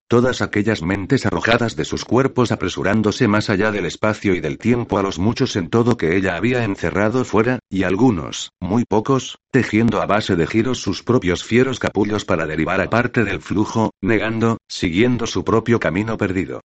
[0.08, 4.98] Todas aquellas mentes arrojadas de sus cuerpos apresurándose más allá del espacio y del tiempo
[4.98, 10.00] a los muchos en todo que ella había encerrado fuera, y algunos, muy pocos, tejiendo
[10.00, 14.58] a base de giros sus propios fieros capullos para derivar a parte del flujo, negando,
[14.68, 16.60] siguiendo su propio camino perdido.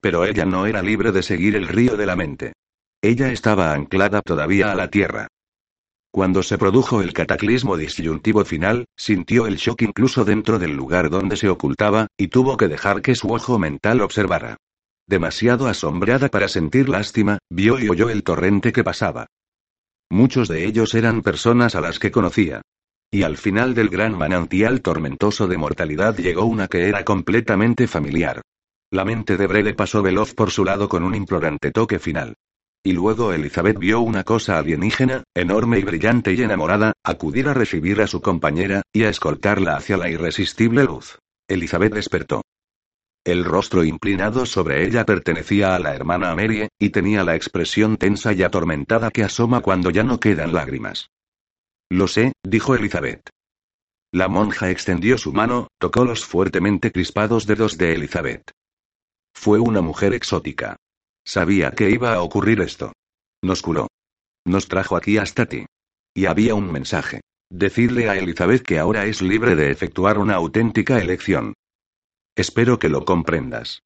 [0.00, 2.52] Pero ella no era libre de seguir el río de la mente.
[3.02, 5.26] Ella estaba anclada todavía a la tierra.
[6.12, 11.38] Cuando se produjo el cataclismo disyuntivo final, sintió el shock incluso dentro del lugar donde
[11.38, 14.58] se ocultaba, y tuvo que dejar que su ojo mental observara.
[15.08, 19.26] Demasiado asombrada para sentir lástima, vio y oyó el torrente que pasaba.
[20.10, 22.60] Muchos de ellos eran personas a las que conocía.
[23.10, 28.42] Y al final del gran manantial tormentoso de mortalidad llegó una que era completamente familiar.
[28.90, 32.34] La mente de Brede pasó veloz por su lado con un implorante toque final.
[32.84, 38.00] Y luego Elizabeth vio una cosa alienígena, enorme y brillante y enamorada, acudir a recibir
[38.00, 41.18] a su compañera, y a escoltarla hacia la irresistible luz.
[41.48, 42.42] Elizabeth despertó.
[43.24, 48.32] El rostro inclinado sobre ella pertenecía a la hermana Amelie, y tenía la expresión tensa
[48.32, 51.08] y atormentada que asoma cuando ya no quedan lágrimas.
[51.88, 53.30] Lo sé, dijo Elizabeth.
[54.12, 58.50] La monja extendió su mano, tocó los fuertemente crispados dedos de Elizabeth.
[59.32, 60.76] Fue una mujer exótica.
[61.24, 62.92] Sabía que iba a ocurrir esto.
[63.42, 63.88] Nos curó.
[64.44, 65.66] Nos trajo aquí hasta ti.
[66.14, 67.20] Y había un mensaje.
[67.50, 71.54] Decirle a Elizabeth que ahora es libre de efectuar una auténtica elección.
[72.36, 73.80] Espero que lo comprendas.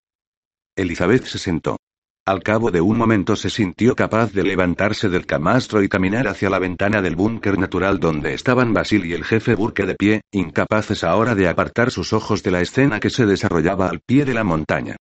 [0.77, 1.77] Elizabeth se sentó.
[2.25, 6.51] Al cabo de un momento se sintió capaz de levantarse del camastro y caminar hacia
[6.51, 11.05] la ventana del búnker natural donde estaban Basil y el jefe Burke de pie, incapaces
[11.05, 14.43] ahora de apartar sus ojos de la escena que se desarrollaba al pie de la
[14.43, 14.97] montaña.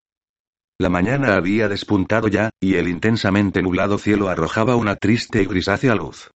[0.77, 5.95] La mañana había despuntado ya, y el intensamente nublado cielo arrojaba una triste y grisácea
[5.95, 6.31] luz.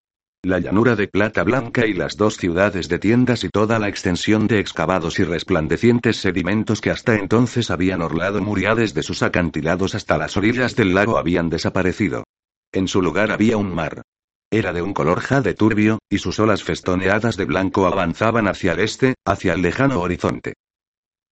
[0.44, 4.46] La llanura de plata blanca y las dos ciudades de tiendas y toda la extensión
[4.46, 10.16] de excavados y resplandecientes sedimentos que hasta entonces habían orlado muriades de sus acantilados hasta
[10.16, 12.22] las orillas del lago habían desaparecido.
[12.70, 14.02] En su lugar había un mar.
[14.52, 18.78] Era de un color jade turbio, y sus olas festoneadas de blanco avanzaban hacia el
[18.78, 20.54] este, hacia el lejano horizonte.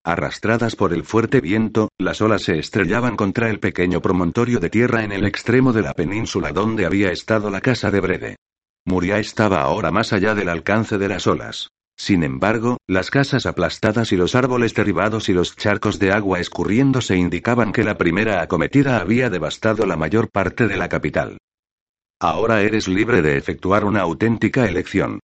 [0.07, 5.03] Arrastradas por el fuerte viento, las olas se estrellaban contra el pequeño promontorio de tierra
[5.03, 8.37] en el extremo de la península donde había estado la casa de Brede.
[8.85, 11.71] Muria estaba ahora más allá del alcance de las olas.
[11.97, 17.17] Sin embargo, las casas aplastadas y los árboles derribados y los charcos de agua escurriéndose
[17.17, 21.39] indicaban que la primera acometida había devastado la mayor parte de la capital.
[22.21, 25.19] Ahora eres libre de efectuar una auténtica elección.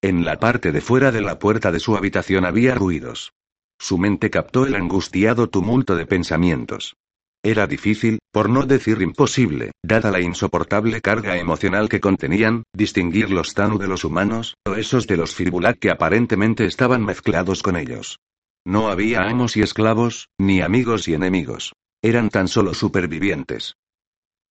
[0.00, 3.32] En la parte de fuera de la puerta de su habitación había ruidos.
[3.78, 6.96] Su mente captó el angustiado tumulto de pensamientos.
[7.42, 13.54] Era difícil, por no decir imposible, dada la insoportable carga emocional que contenían, distinguir los
[13.54, 18.18] Tanu de los humanos, o esos de los Firbulak que aparentemente estaban mezclados con ellos.
[18.64, 21.72] No había amos y esclavos, ni amigos y enemigos.
[22.02, 23.76] Eran tan solo supervivientes.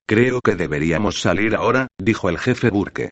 [0.07, 3.09] Creo que deberíamos salir ahora, dijo el jefe Burke.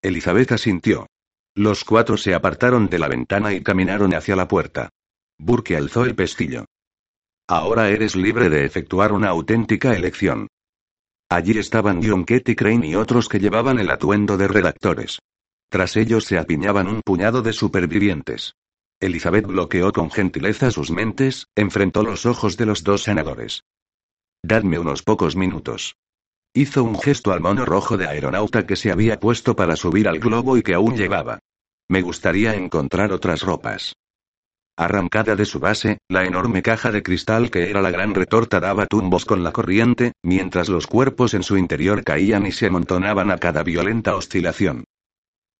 [0.00, 1.06] Elizabeth asintió.
[1.54, 4.88] Los cuatro se apartaron de la ventana y caminaron hacia la puerta.
[5.38, 6.64] Burke alzó el pestillo.
[7.48, 10.48] Ahora eres libre de efectuar una auténtica elección.
[11.28, 15.18] Allí estaban John Ketty Crane y otros que llevaban el atuendo de redactores.
[15.68, 18.54] Tras ellos se apiñaban un puñado de supervivientes.
[19.00, 23.64] Elizabeth bloqueó con gentileza sus mentes, enfrentó los ojos de los dos senadores.
[24.42, 25.96] Dadme unos pocos minutos.
[26.54, 30.20] Hizo un gesto al mono rojo de aeronauta que se había puesto para subir al
[30.20, 31.40] globo y que aún llevaba.
[31.88, 33.94] Me gustaría encontrar otras ropas.
[34.76, 38.86] Arrancada de su base, la enorme caja de cristal que era la gran retorta daba
[38.86, 43.38] tumbos con la corriente, mientras los cuerpos en su interior caían y se amontonaban a
[43.38, 44.82] cada violenta oscilación.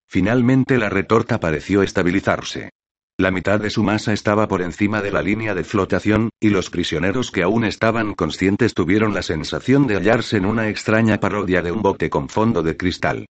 [0.09, 2.71] Finalmente la retorta pareció estabilizarse.
[3.17, 6.69] La mitad de su masa estaba por encima de la línea de flotación, y los
[6.69, 11.71] prisioneros que aún estaban conscientes tuvieron la sensación de hallarse en una extraña parodia de
[11.71, 13.27] un bote con fondo de cristal.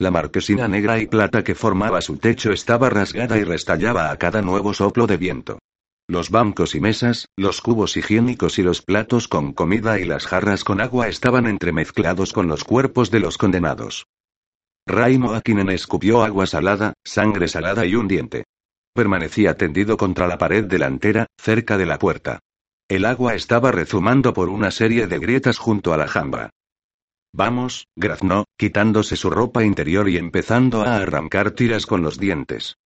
[0.00, 4.42] La marquesina negra y plata que formaba su techo estaba rasgada y restallaba a cada
[4.42, 5.58] nuevo soplo de viento.
[6.06, 10.62] Los bancos y mesas, los cubos higiénicos y los platos con comida y las jarras
[10.62, 14.06] con agua estaban entremezclados con los cuerpos de los condenados.
[14.86, 18.44] Raimo Akinen escupió agua salada, sangre salada y un diente.
[18.94, 22.38] Permanecía tendido contra la pared delantera, cerca de la puerta.
[22.88, 26.50] El agua estaba rezumando por una serie de grietas junto a la jamba.
[27.32, 32.76] Vamos, graznó, quitándose su ropa interior y empezando a arrancar tiras con los dientes.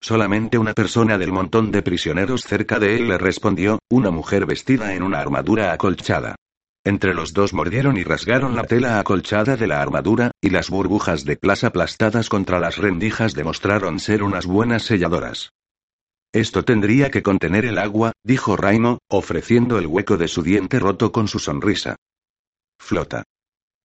[0.00, 4.94] Solamente una persona del montón de prisioneros cerca de él le respondió, una mujer vestida
[4.94, 6.34] en una armadura acolchada.
[6.84, 11.24] Entre los dos mordieron y rasgaron la tela acolchada de la armadura, y las burbujas
[11.24, 15.50] de plas aplastadas contra las rendijas demostraron ser unas buenas selladoras.
[16.32, 21.12] Esto tendría que contener el agua, dijo Raimo, ofreciendo el hueco de su diente roto
[21.12, 21.94] con su sonrisa.
[22.80, 23.22] Flota.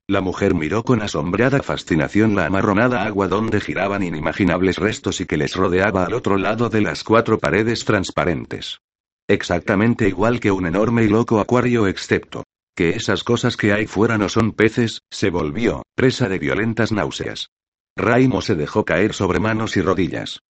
[0.09, 5.35] La mujer miró con asombrada fascinación la amarronada agua donde giraban inimaginables restos y que
[5.35, 8.79] les rodeaba al otro lado de las cuatro paredes transparentes.
[9.27, 12.43] Exactamente igual que un enorme y loco acuario excepto
[12.73, 17.49] que esas cosas que hay fuera no son peces, se volvió, presa de violentas náuseas.
[17.97, 20.41] Raimo se dejó caer sobre manos y rodillas.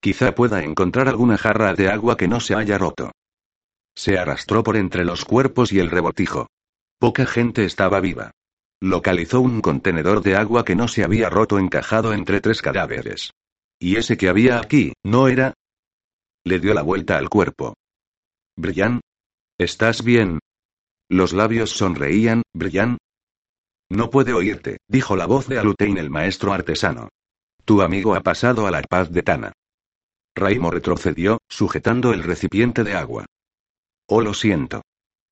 [0.00, 3.12] Quizá pueda encontrar alguna jarra de agua que no se haya roto.
[3.94, 6.48] Se arrastró por entre los cuerpos y el rebotijo.
[6.98, 8.32] Poca gente estaba viva.
[8.84, 13.30] Localizó un contenedor de agua que no se había roto encajado entre tres cadáveres.
[13.78, 15.54] ¿Y ese que había aquí, no era?
[16.44, 17.78] Le dio la vuelta al cuerpo.
[18.58, 19.00] Brillan.
[19.56, 20.38] ¿Estás bien?
[21.08, 22.98] Los labios sonreían, brillan.
[23.88, 27.08] No puede oírte, dijo la voz de Alutein el maestro artesano.
[27.64, 29.52] Tu amigo ha pasado a la paz de Tana.
[30.36, 33.24] Raimo retrocedió, sujetando el recipiente de agua.
[34.10, 34.82] Oh, lo siento.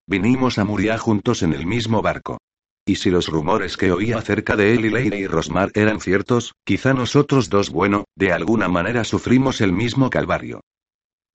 [0.06, 2.38] Vinimos a Muria juntos en el mismo barco.
[2.84, 6.54] Y si los rumores que oía acerca de él y Leire y Rosmar eran ciertos,
[6.64, 10.60] quizá nosotros dos, bueno, de alguna manera sufrimos el mismo calvario.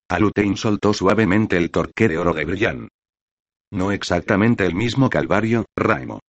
[0.10, 2.90] Alutein soltó suavemente el torque de oro de Brillan.
[3.72, 6.20] No exactamente el mismo calvario, Raimo.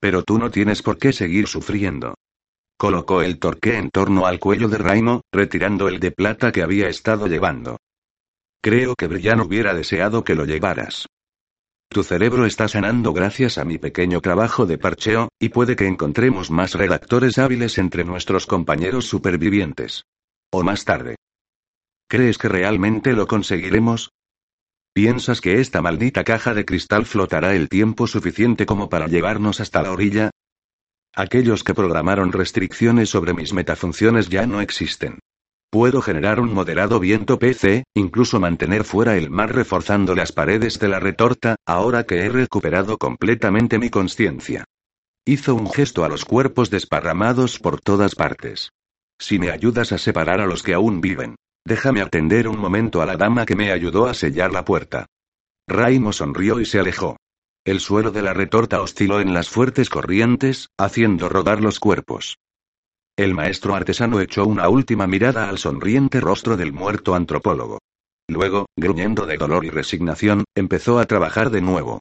[0.00, 2.14] Pero tú no tienes por qué seguir sufriendo.
[2.76, 6.88] Colocó el torque en torno al cuello de Raimo, retirando el de plata que había
[6.88, 7.78] estado llevando.
[8.60, 11.06] Creo que Brillan hubiera deseado que lo llevaras.
[11.88, 16.50] Tu cerebro está sanando gracias a mi pequeño trabajo de parcheo, y puede que encontremos
[16.50, 20.04] más redactores hábiles entre nuestros compañeros supervivientes.
[20.50, 21.16] O más tarde.
[22.08, 24.10] ¿Crees que realmente lo conseguiremos?
[24.92, 29.82] ¿Piensas que esta maldita caja de cristal flotará el tiempo suficiente como para llevarnos hasta
[29.82, 30.30] la orilla?
[31.14, 35.18] Aquellos que programaron restricciones sobre mis metafunciones ya no existen.
[35.74, 40.86] Puedo generar un moderado viento PC, incluso mantener fuera el mar reforzando las paredes de
[40.86, 44.66] la retorta, ahora que he recuperado completamente mi conciencia.
[45.26, 48.70] Hizo un gesto a los cuerpos desparramados por todas partes.
[49.18, 51.34] Si me ayudas a separar a los que aún viven.
[51.64, 55.06] Déjame atender un momento a la dama que me ayudó a sellar la puerta.
[55.66, 57.16] Raimo sonrió y se alejó.
[57.64, 62.36] El suelo de la retorta osciló en las fuertes corrientes, haciendo rodar los cuerpos.
[63.16, 67.78] El maestro artesano echó una última mirada al sonriente rostro del muerto antropólogo.
[68.28, 72.00] Luego, gruñendo de dolor y resignación, empezó a trabajar de nuevo.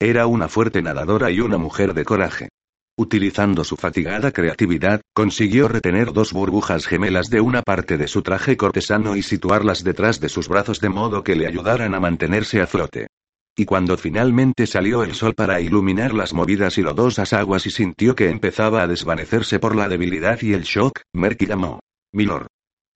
[0.00, 2.48] Era una fuerte nadadora y una mujer de coraje.
[2.96, 8.56] Utilizando su fatigada creatividad, consiguió retener dos burbujas gemelas de una parte de su traje
[8.56, 12.66] cortesano y situarlas detrás de sus brazos de modo que le ayudaran a mantenerse a
[12.66, 13.08] flote.
[13.54, 18.14] Y cuando finalmente salió el sol para iluminar las movidas y lodosas aguas y sintió
[18.14, 21.80] que empezaba a desvanecerse por la debilidad y el shock, Merky llamó.
[22.12, 22.46] Milord.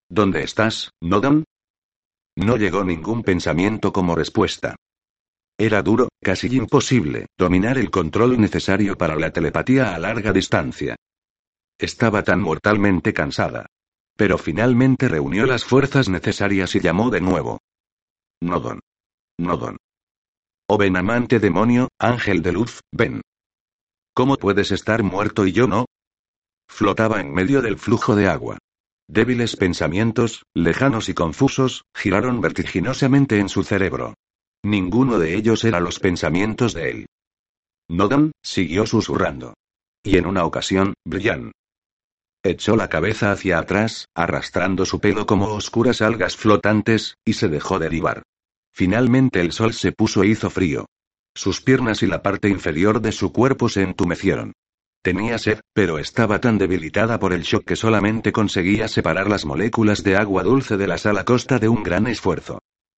[0.09, 1.45] ¿Dónde estás, Nodan?
[2.37, 4.77] No llegó ningún pensamiento como respuesta.
[5.59, 10.97] Era duro, casi imposible, dominar el control necesario para la telepatía a larga distancia.
[11.79, 13.67] Estaba tan mortalmente cansada.
[14.17, 17.61] Pero finalmente reunió las fuerzas necesarias y llamó de nuevo.
[18.41, 18.81] Nodon.
[19.39, 19.77] Nodon.
[20.69, 23.21] Oh ven amante demonio, ángel de luz, ven.
[24.15, 25.87] ¿Cómo puedes estar muerto y yo no?
[26.69, 28.59] Flotaba en medio del flujo de agua.
[29.09, 34.15] Débiles pensamientos, lejanos y confusos, giraron vertiginosamente en su cerebro.
[34.65, 37.07] Ninguno de ellos era los pensamientos de él.
[37.89, 39.55] Nodan, siguió susurrando.
[40.03, 41.53] Y en una ocasión, Brian.
[42.43, 47.79] Echó la cabeza hacia atrás, arrastrando su pelo como oscuras algas flotantes, y se dejó
[47.79, 48.23] derivar.
[48.77, 50.85] Finalmente el sol se puso e hizo frío.
[51.35, 54.53] Sus piernas y la parte inferior de su cuerpo se entumecieron.
[55.03, 60.03] Tenía sed, pero estaba tan debilitada por el shock que solamente conseguía separar las moléculas
[60.03, 62.59] de agua dulce de la sal a costa de un gran esfuerzo.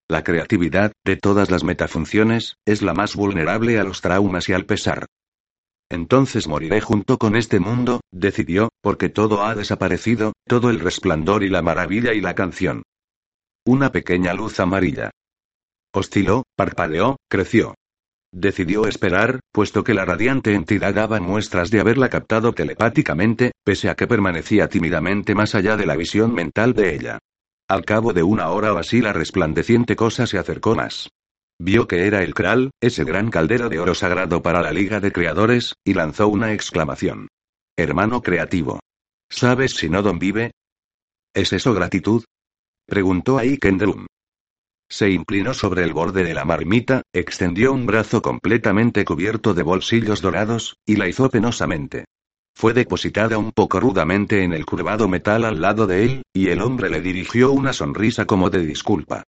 [0.09, 4.65] La creatividad, de todas las metafunciones, es la más vulnerable a los traumas y al
[4.65, 5.05] pesar.
[5.91, 11.49] Entonces moriré junto con este mundo, decidió, porque todo ha desaparecido, todo el resplandor y
[11.49, 12.81] la maravilla y la canción.
[13.63, 15.11] Una pequeña luz amarilla.
[15.97, 17.73] Osciló, parpadeó, creció.
[18.31, 23.95] Decidió esperar, puesto que la radiante entidad daba muestras de haberla captado telepáticamente, pese a
[23.95, 27.17] que permanecía tímidamente más allá de la visión mental de ella.
[27.67, 31.09] Al cabo de una hora o así la resplandeciente cosa se acercó más.
[31.59, 35.11] Vio que era el Kral, ese gran caldero de oro sagrado para la Liga de
[35.11, 37.27] Creadores, y lanzó una exclamación.
[37.75, 38.79] Hermano creativo.
[39.31, 40.51] ¿Sabes si Nodon vive?
[41.33, 42.23] ¿Es eso gratitud?
[42.85, 44.05] Preguntó ahí Kendrum.
[44.89, 50.21] Se inclinó sobre el borde de la marmita, extendió un brazo completamente cubierto de bolsillos
[50.21, 52.05] dorados, y la hizo penosamente.
[52.55, 56.61] Fue depositada un poco rudamente en el curvado metal al lado de él, y el
[56.61, 59.23] hombre le dirigió una sonrisa como de disculpa.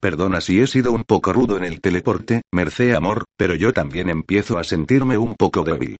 [0.00, 4.08] Perdona si he sido un poco rudo en el teleporte, mercé amor, pero yo también
[4.08, 5.98] empiezo a sentirme un poco débil.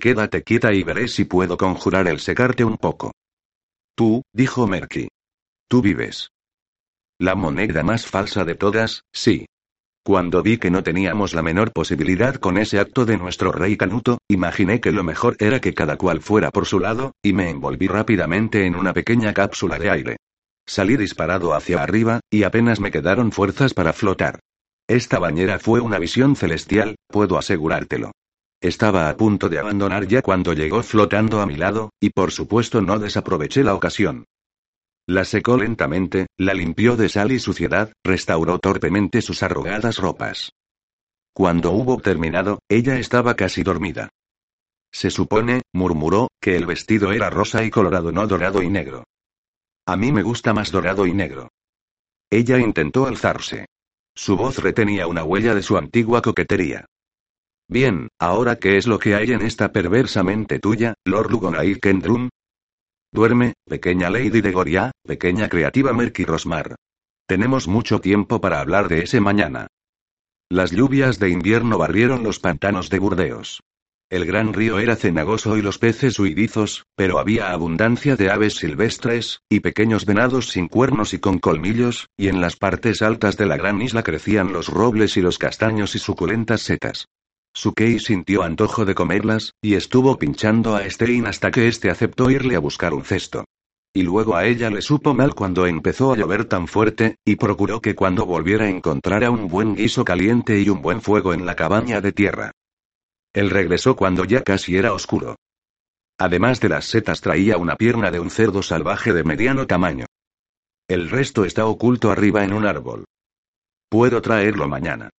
[0.00, 3.12] Quédate quieta y veré si puedo conjurar el secarte un poco.
[3.94, 5.08] Tú, dijo Merky.
[5.68, 6.30] Tú vives.
[7.22, 9.46] La moneda más falsa de todas, sí.
[10.04, 14.18] Cuando vi que no teníamos la menor posibilidad con ese acto de nuestro rey Canuto,
[14.26, 17.86] imaginé que lo mejor era que cada cual fuera por su lado, y me envolví
[17.86, 20.16] rápidamente en una pequeña cápsula de aire.
[20.66, 24.40] Salí disparado hacia arriba, y apenas me quedaron fuerzas para flotar.
[24.88, 28.10] Esta bañera fue una visión celestial, puedo asegurártelo.
[28.60, 32.82] Estaba a punto de abandonar ya cuando llegó flotando a mi lado, y por supuesto
[32.82, 34.24] no desaproveché la ocasión.
[35.08, 40.52] La secó lentamente, la limpió de sal y suciedad, restauró torpemente sus arrugadas ropas.
[41.34, 44.10] Cuando hubo terminado, ella estaba casi dormida.
[44.92, 49.04] Se supone, murmuró, que el vestido era rosa y colorado, no dorado y negro.
[49.86, 51.48] A mí me gusta más dorado y negro.
[52.30, 53.66] Ella intentó alzarse.
[54.14, 56.86] Su voz retenía una huella de su antigua coquetería.
[57.68, 62.28] Bien, ahora qué es lo que hay en esta perversa mente tuya, Lord Lugonai Kendrum,
[63.14, 66.76] Duerme, pequeña Lady de Goria, pequeña creativa Merky Rosmar.
[67.28, 69.66] Tenemos mucho tiempo para hablar de ese mañana.
[70.50, 73.60] Las lluvias de invierno barrieron los pantanos de Burdeos.
[74.08, 79.40] El gran río era cenagoso y los peces huidizos, pero había abundancia de aves silvestres,
[79.50, 83.58] y pequeños venados sin cuernos y con colmillos, y en las partes altas de la
[83.58, 87.08] gran isla crecían los robles y los castaños y suculentas setas.
[87.54, 92.56] Sukei sintió antojo de comerlas, y estuvo pinchando a Stein hasta que éste aceptó irle
[92.56, 93.44] a buscar un cesto.
[93.94, 97.82] Y luego a ella le supo mal cuando empezó a llover tan fuerte, y procuró
[97.82, 102.00] que cuando volviera encontrara un buen guiso caliente y un buen fuego en la cabaña
[102.00, 102.52] de tierra.
[103.34, 105.36] Él regresó cuando ya casi era oscuro.
[106.18, 110.06] Además de las setas traía una pierna de un cerdo salvaje de mediano tamaño.
[110.88, 113.04] El resto está oculto arriba en un árbol.
[113.90, 115.10] Puedo traerlo mañana.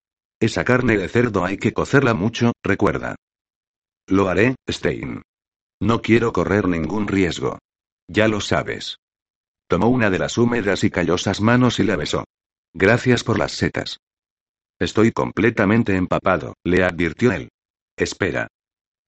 [0.44, 3.16] Esa carne de cerdo hay que cocerla mucho, recuerda.
[4.10, 5.22] Lo haré, Stein.
[5.80, 7.60] No quiero correr ningún riesgo.
[8.10, 8.98] Ya lo sabes.
[9.70, 12.26] Tomó una de las húmedas y callosas manos y la besó.
[12.74, 14.00] Gracias por las setas.
[14.80, 17.48] Estoy completamente empapado, le advirtió él.
[17.96, 18.50] Espera.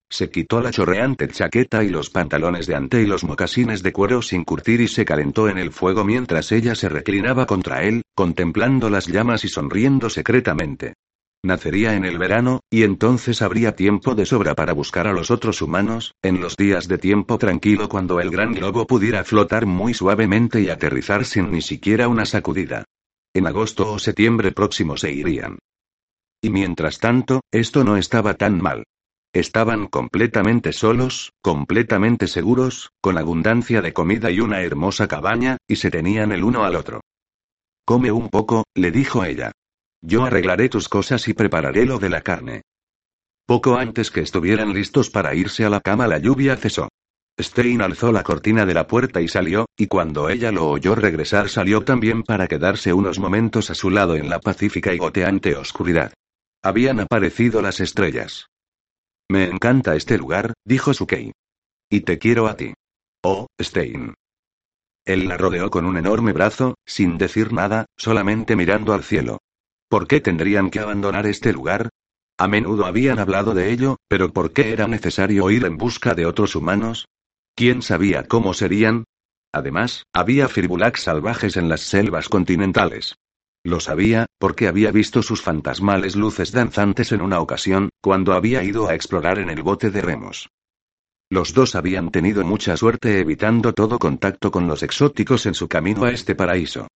[0.10, 4.22] Se quitó la chorreante chaqueta y los pantalones de ante y los mocasines de cuero
[4.22, 8.90] sin curtir y se calentó en el fuego mientras ella se reclinaba contra él, contemplando
[8.90, 10.94] las llamas y sonriendo secretamente.
[11.46, 15.62] Nacería en el verano, y entonces habría tiempo de sobra para buscar a los otros
[15.62, 20.60] humanos, en los días de tiempo tranquilo cuando el gran globo pudiera flotar muy suavemente
[20.62, 22.86] y aterrizar sin ni siquiera una sacudida.
[23.34, 25.60] En agosto o septiembre próximo se irían.
[26.42, 28.84] Y mientras tanto, esto no estaba tan mal.
[29.32, 35.92] Estaban completamente solos, completamente seguros, con abundancia de comida y una hermosa cabaña, y se
[35.92, 37.02] tenían el uno al otro.
[37.86, 39.52] Come un poco, le dijo ella.
[40.06, 42.62] Yo arreglaré tus cosas y prepararé lo de la carne.
[43.48, 46.90] Poco antes que estuvieran listos para irse a la cama la lluvia cesó.
[47.40, 51.50] Stein alzó la cortina de la puerta y salió, y cuando ella lo oyó regresar
[51.50, 56.14] salió también para quedarse unos momentos a su lado en la pacífica y goteante oscuridad.
[56.64, 58.48] Habían aparecido las estrellas.
[59.30, 61.32] Me encanta este lugar, dijo Sukei.
[61.90, 62.74] Y te quiero a ti.
[63.24, 64.14] Oh, Stein.
[65.04, 69.40] Él la rodeó con un enorme brazo, sin decir nada, solamente mirando al cielo.
[69.88, 71.90] ¿Por qué tendrían que abandonar este lugar?
[72.38, 76.26] A menudo habían hablado de ello, pero ¿por qué era necesario ir en busca de
[76.26, 77.08] otros humanos?
[77.56, 79.06] ¿Quién sabía cómo serían?
[79.54, 83.16] Además, había firbulax salvajes en las selvas continentales.
[83.64, 88.90] Lo sabía, porque había visto sus fantasmales luces danzantes en una ocasión, cuando había ido
[88.90, 90.50] a explorar en el bote de remos.
[91.32, 96.04] Los dos habían tenido mucha suerte evitando todo contacto con los exóticos en su camino
[96.04, 96.88] a este paraíso.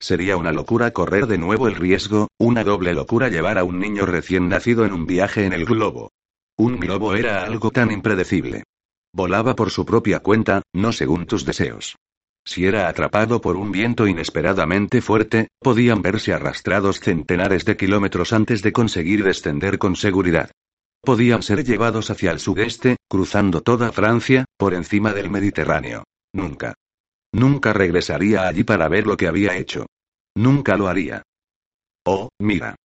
[0.00, 4.06] Sería una locura correr de nuevo el riesgo, una doble locura llevar a un niño
[4.06, 6.12] recién nacido en un viaje en el globo.
[6.56, 8.64] Un globo era algo tan impredecible.
[9.12, 11.96] Volaba por su propia cuenta, no según tus deseos.
[12.44, 18.62] Si era atrapado por un viento inesperadamente fuerte, podían verse arrastrados centenares de kilómetros antes
[18.62, 20.50] de conseguir descender con seguridad.
[21.02, 26.04] Podían ser llevados hacia el sudeste, cruzando toda Francia, por encima del Mediterráneo.
[26.32, 26.74] Nunca.
[27.32, 29.86] Nunca regresaría allí para ver lo que había hecho.
[30.36, 31.22] Nunca lo haría.
[32.04, 32.76] Oh, mira.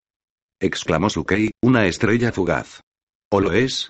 [0.60, 2.82] exclamó Sukei, una estrella fugaz.
[3.32, 3.90] ¿O lo es?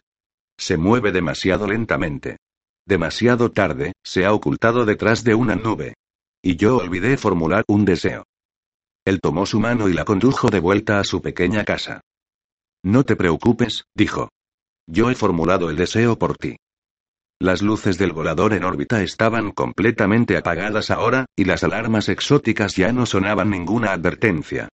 [0.58, 2.38] Se mueve demasiado lentamente.
[2.86, 5.96] Demasiado tarde, se ha ocultado detrás de una nube.
[6.44, 8.26] Y yo olvidé formular un deseo.
[9.06, 12.02] Él tomó su mano y la condujo de vuelta a su pequeña casa.
[12.84, 14.30] No te preocupes, dijo.
[14.88, 16.58] Yo he formulado el deseo por ti.
[17.40, 22.94] Las luces del volador en órbita estaban completamente apagadas ahora, y las alarmas exóticas ya
[22.94, 24.70] no sonaban ninguna advertencia.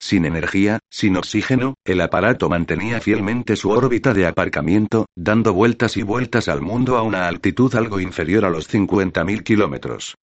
[0.00, 6.02] Sin energía, sin oxígeno, el aparato mantenía fielmente su órbita de aparcamiento, dando vueltas y
[6.02, 10.14] vueltas al mundo a una altitud algo inferior a los 50.000 kilómetros.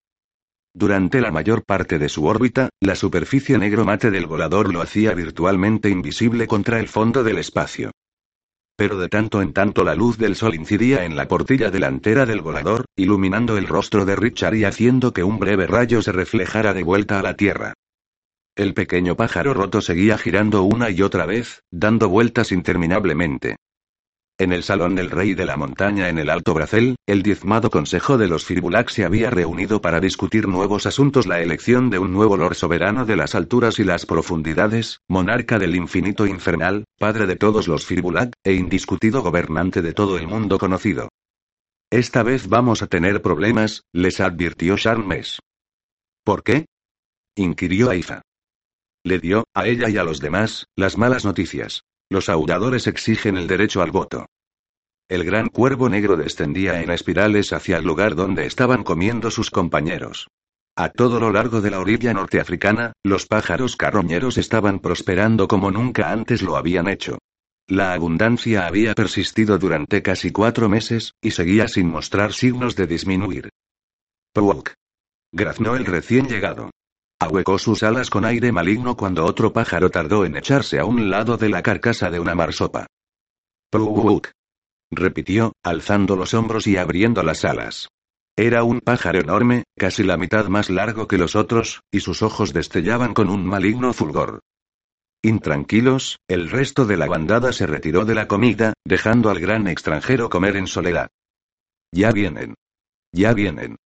[0.75, 5.15] Durante la mayor parte de su órbita, la superficie negro mate del volador lo hacía
[5.15, 7.91] virtualmente invisible contra el fondo del espacio
[8.81, 12.41] pero de tanto en tanto la luz del sol incidía en la portilla delantera del
[12.41, 16.83] volador, iluminando el rostro de Richard y haciendo que un breve rayo se reflejara de
[16.83, 17.75] vuelta a la Tierra.
[18.57, 23.57] El pequeño pájaro roto seguía girando una y otra vez, dando vueltas interminablemente.
[24.41, 28.17] En el salón del rey de la montaña en el Alto Bracel, el diezmado Consejo
[28.17, 32.39] de los Firbulax se había reunido para discutir nuevos asuntos, la elección de un nuevo
[32.39, 37.69] Lord Soberano de las alturas y las profundidades, monarca del infinito infernal, padre de todos
[37.69, 41.11] los Firbulac, e indiscutido gobernante de todo el mundo conocido.
[41.91, 45.39] Esta vez vamos a tener problemas, les advirtió Charmes.
[46.25, 46.65] ¿Por qué?
[47.37, 48.23] inquirió Aifa.
[49.05, 51.83] Le dio, a ella y a los demás, las malas noticias.
[52.13, 54.27] Los audadores exigen el derecho al voto.
[55.11, 60.29] El gran cuervo negro descendía en espirales hacia el lugar donde estaban comiendo sus compañeros.
[60.77, 66.13] A todo lo largo de la orilla norteafricana, los pájaros carroñeros estaban prosperando como nunca
[66.13, 67.19] antes lo habían hecho.
[67.67, 73.49] La abundancia había persistido durante casi cuatro meses, y seguía sin mostrar signos de disminuir.
[74.33, 74.75] Pwok.
[75.33, 76.71] Graznó el recién llegado.
[77.19, 81.37] Ahuecó sus alas con aire maligno cuando otro pájaro tardó en echarse a un lado
[81.37, 82.87] de la carcasa de una marsopa.
[83.71, 84.31] Pruuk.
[84.91, 87.89] Repitió, alzando los hombros y abriendo las alas.
[88.37, 92.53] Era un pájaro enorme, casi la mitad más largo que los otros, y sus ojos
[92.53, 94.41] destellaban con un maligno fulgor.
[95.23, 100.31] Intranquilos, el resto de la bandada se retiró de la comida, dejando al gran extranjero
[100.31, 101.11] comer en soledad.
[101.93, 102.55] Ya vienen.
[103.13, 103.77] Ya vienen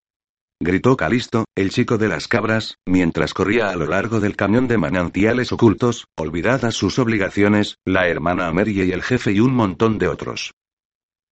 [0.64, 4.78] gritó Calisto, el chico de las cabras, mientras corría a lo largo del camión de
[4.78, 10.08] manantiales ocultos, olvidadas sus obligaciones, la hermana Amerie y el jefe y un montón de
[10.08, 10.52] otros.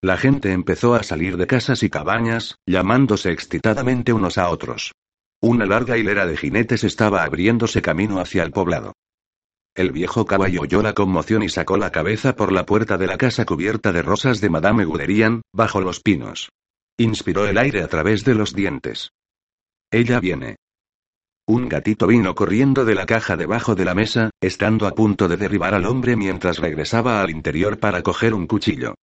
[0.04, 4.92] La gente empezó a salir de casas y cabañas, llamándose excitadamente unos a otros.
[5.40, 8.94] Una larga hilera de jinetes estaba abriéndose camino hacia el poblado.
[9.76, 13.16] El viejo caballo oyó la conmoción y sacó la cabeza por la puerta de la
[13.16, 16.50] casa cubierta de rosas de Madame Guderian, bajo los pinos.
[16.98, 19.12] Inspiró el aire a través de los dientes.
[19.92, 20.56] Ella viene.
[21.46, 25.36] Un gatito vino corriendo de la caja debajo de la mesa, estando a punto de
[25.36, 28.96] derribar al hombre mientras regresaba al interior para coger un cuchillo.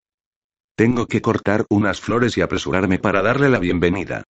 [0.79, 4.23] Tengo que cortar unas flores y apresurarme para darle la bienvenida.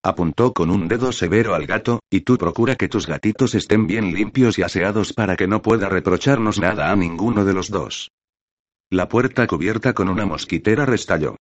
[0.00, 4.14] Apuntó con un dedo severo al gato, y tú procura que tus gatitos estén bien
[4.14, 8.12] limpios y aseados para que no pueda reprocharnos nada a ninguno de los dos.
[8.90, 11.34] La puerta cubierta con una mosquitera restalló.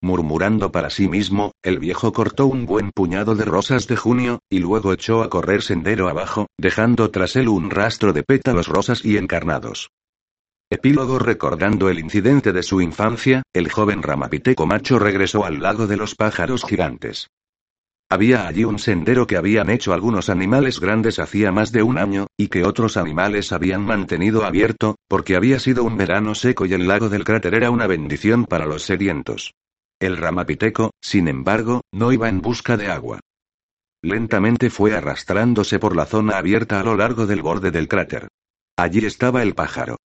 [0.00, 4.60] Murmurando para sí mismo, el viejo cortó un buen puñado de rosas de junio, y
[4.60, 9.16] luego echó a correr sendero abajo, dejando tras él un rastro de pétalos rosas y
[9.16, 9.90] encarnados.
[10.74, 15.96] Epílogo Recordando el incidente de su infancia, el joven Ramapiteco macho regresó al lago de
[15.96, 17.28] los pájaros gigantes.
[18.10, 22.26] Había allí un sendero que habían hecho algunos animales grandes hacía más de un año,
[22.36, 26.88] y que otros animales habían mantenido abierto, porque había sido un verano seco y el
[26.88, 29.54] lago del cráter era una bendición para los sedientos.
[30.00, 33.20] El ramapiteco, sin embargo, no iba en busca de agua.
[34.02, 38.26] Lentamente fue arrastrándose por la zona abierta a lo largo del borde del cráter.
[38.76, 39.98] Allí estaba el pájaro.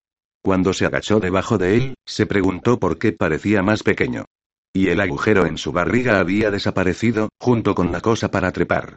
[0.43, 4.24] Cuando se agachó debajo de él, se preguntó por qué parecía más pequeño.
[4.72, 8.97] Y el agujero en su barriga había desaparecido, junto con la cosa para trepar.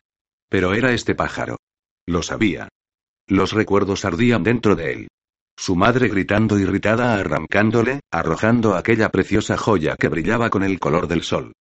[0.50, 1.58] Pero era este pájaro.
[2.06, 2.70] Lo sabía.
[3.28, 5.08] Los recuerdos ardían dentro de él.
[5.58, 11.24] Su madre gritando irritada arrancándole, arrojando aquella preciosa joya que brillaba con el color del
[11.24, 11.54] sol.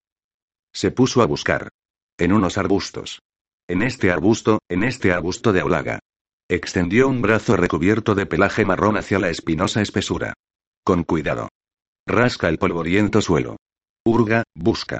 [0.73, 1.69] Se puso a buscar.
[2.17, 3.21] En unos arbustos.
[3.67, 5.99] En este arbusto, en este arbusto de aulaga.
[6.51, 10.33] Extendió un brazo recubierto de pelaje marrón hacia la espinosa espesura.
[10.83, 11.49] Con cuidado.
[12.07, 13.57] Rasca el polvoriento suelo.
[14.03, 14.99] Hurga, busca.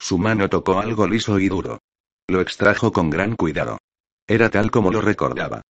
[0.00, 1.80] Su mano tocó algo liso y duro.
[2.26, 3.76] Lo extrajo con gran cuidado.
[4.26, 5.60] Era tal como lo recordaba.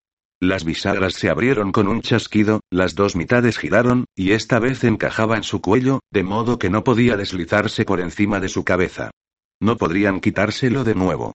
[0.40, 5.36] Las bisagras se abrieron con un chasquido, las dos mitades giraron, y esta vez encajaba
[5.36, 9.10] en su cuello, de modo que no podía deslizarse por encima de su cabeza.
[9.60, 11.32] No podrían quitárselo de nuevo.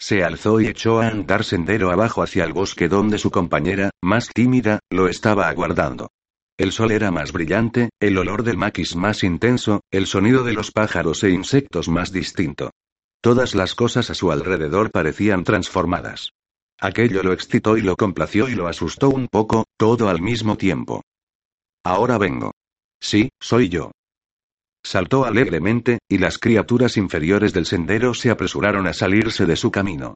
[0.00, 4.30] Se alzó y echó a andar sendero abajo hacia el bosque donde su compañera, más
[4.30, 6.08] tímida, lo estaba aguardando.
[6.56, 10.70] El sol era más brillante, el olor del maquis más intenso, el sonido de los
[10.72, 12.70] pájaros e insectos más distinto.
[13.22, 16.32] Todas las cosas a su alrededor parecían transformadas.
[16.78, 21.02] Aquello lo excitó y lo complació y lo asustó un poco, todo al mismo tiempo.
[21.84, 22.52] Ahora vengo.
[23.00, 23.92] Sí, soy yo.
[24.82, 30.14] Saltó alegremente, y las criaturas inferiores del sendero se apresuraron a salirse de su camino.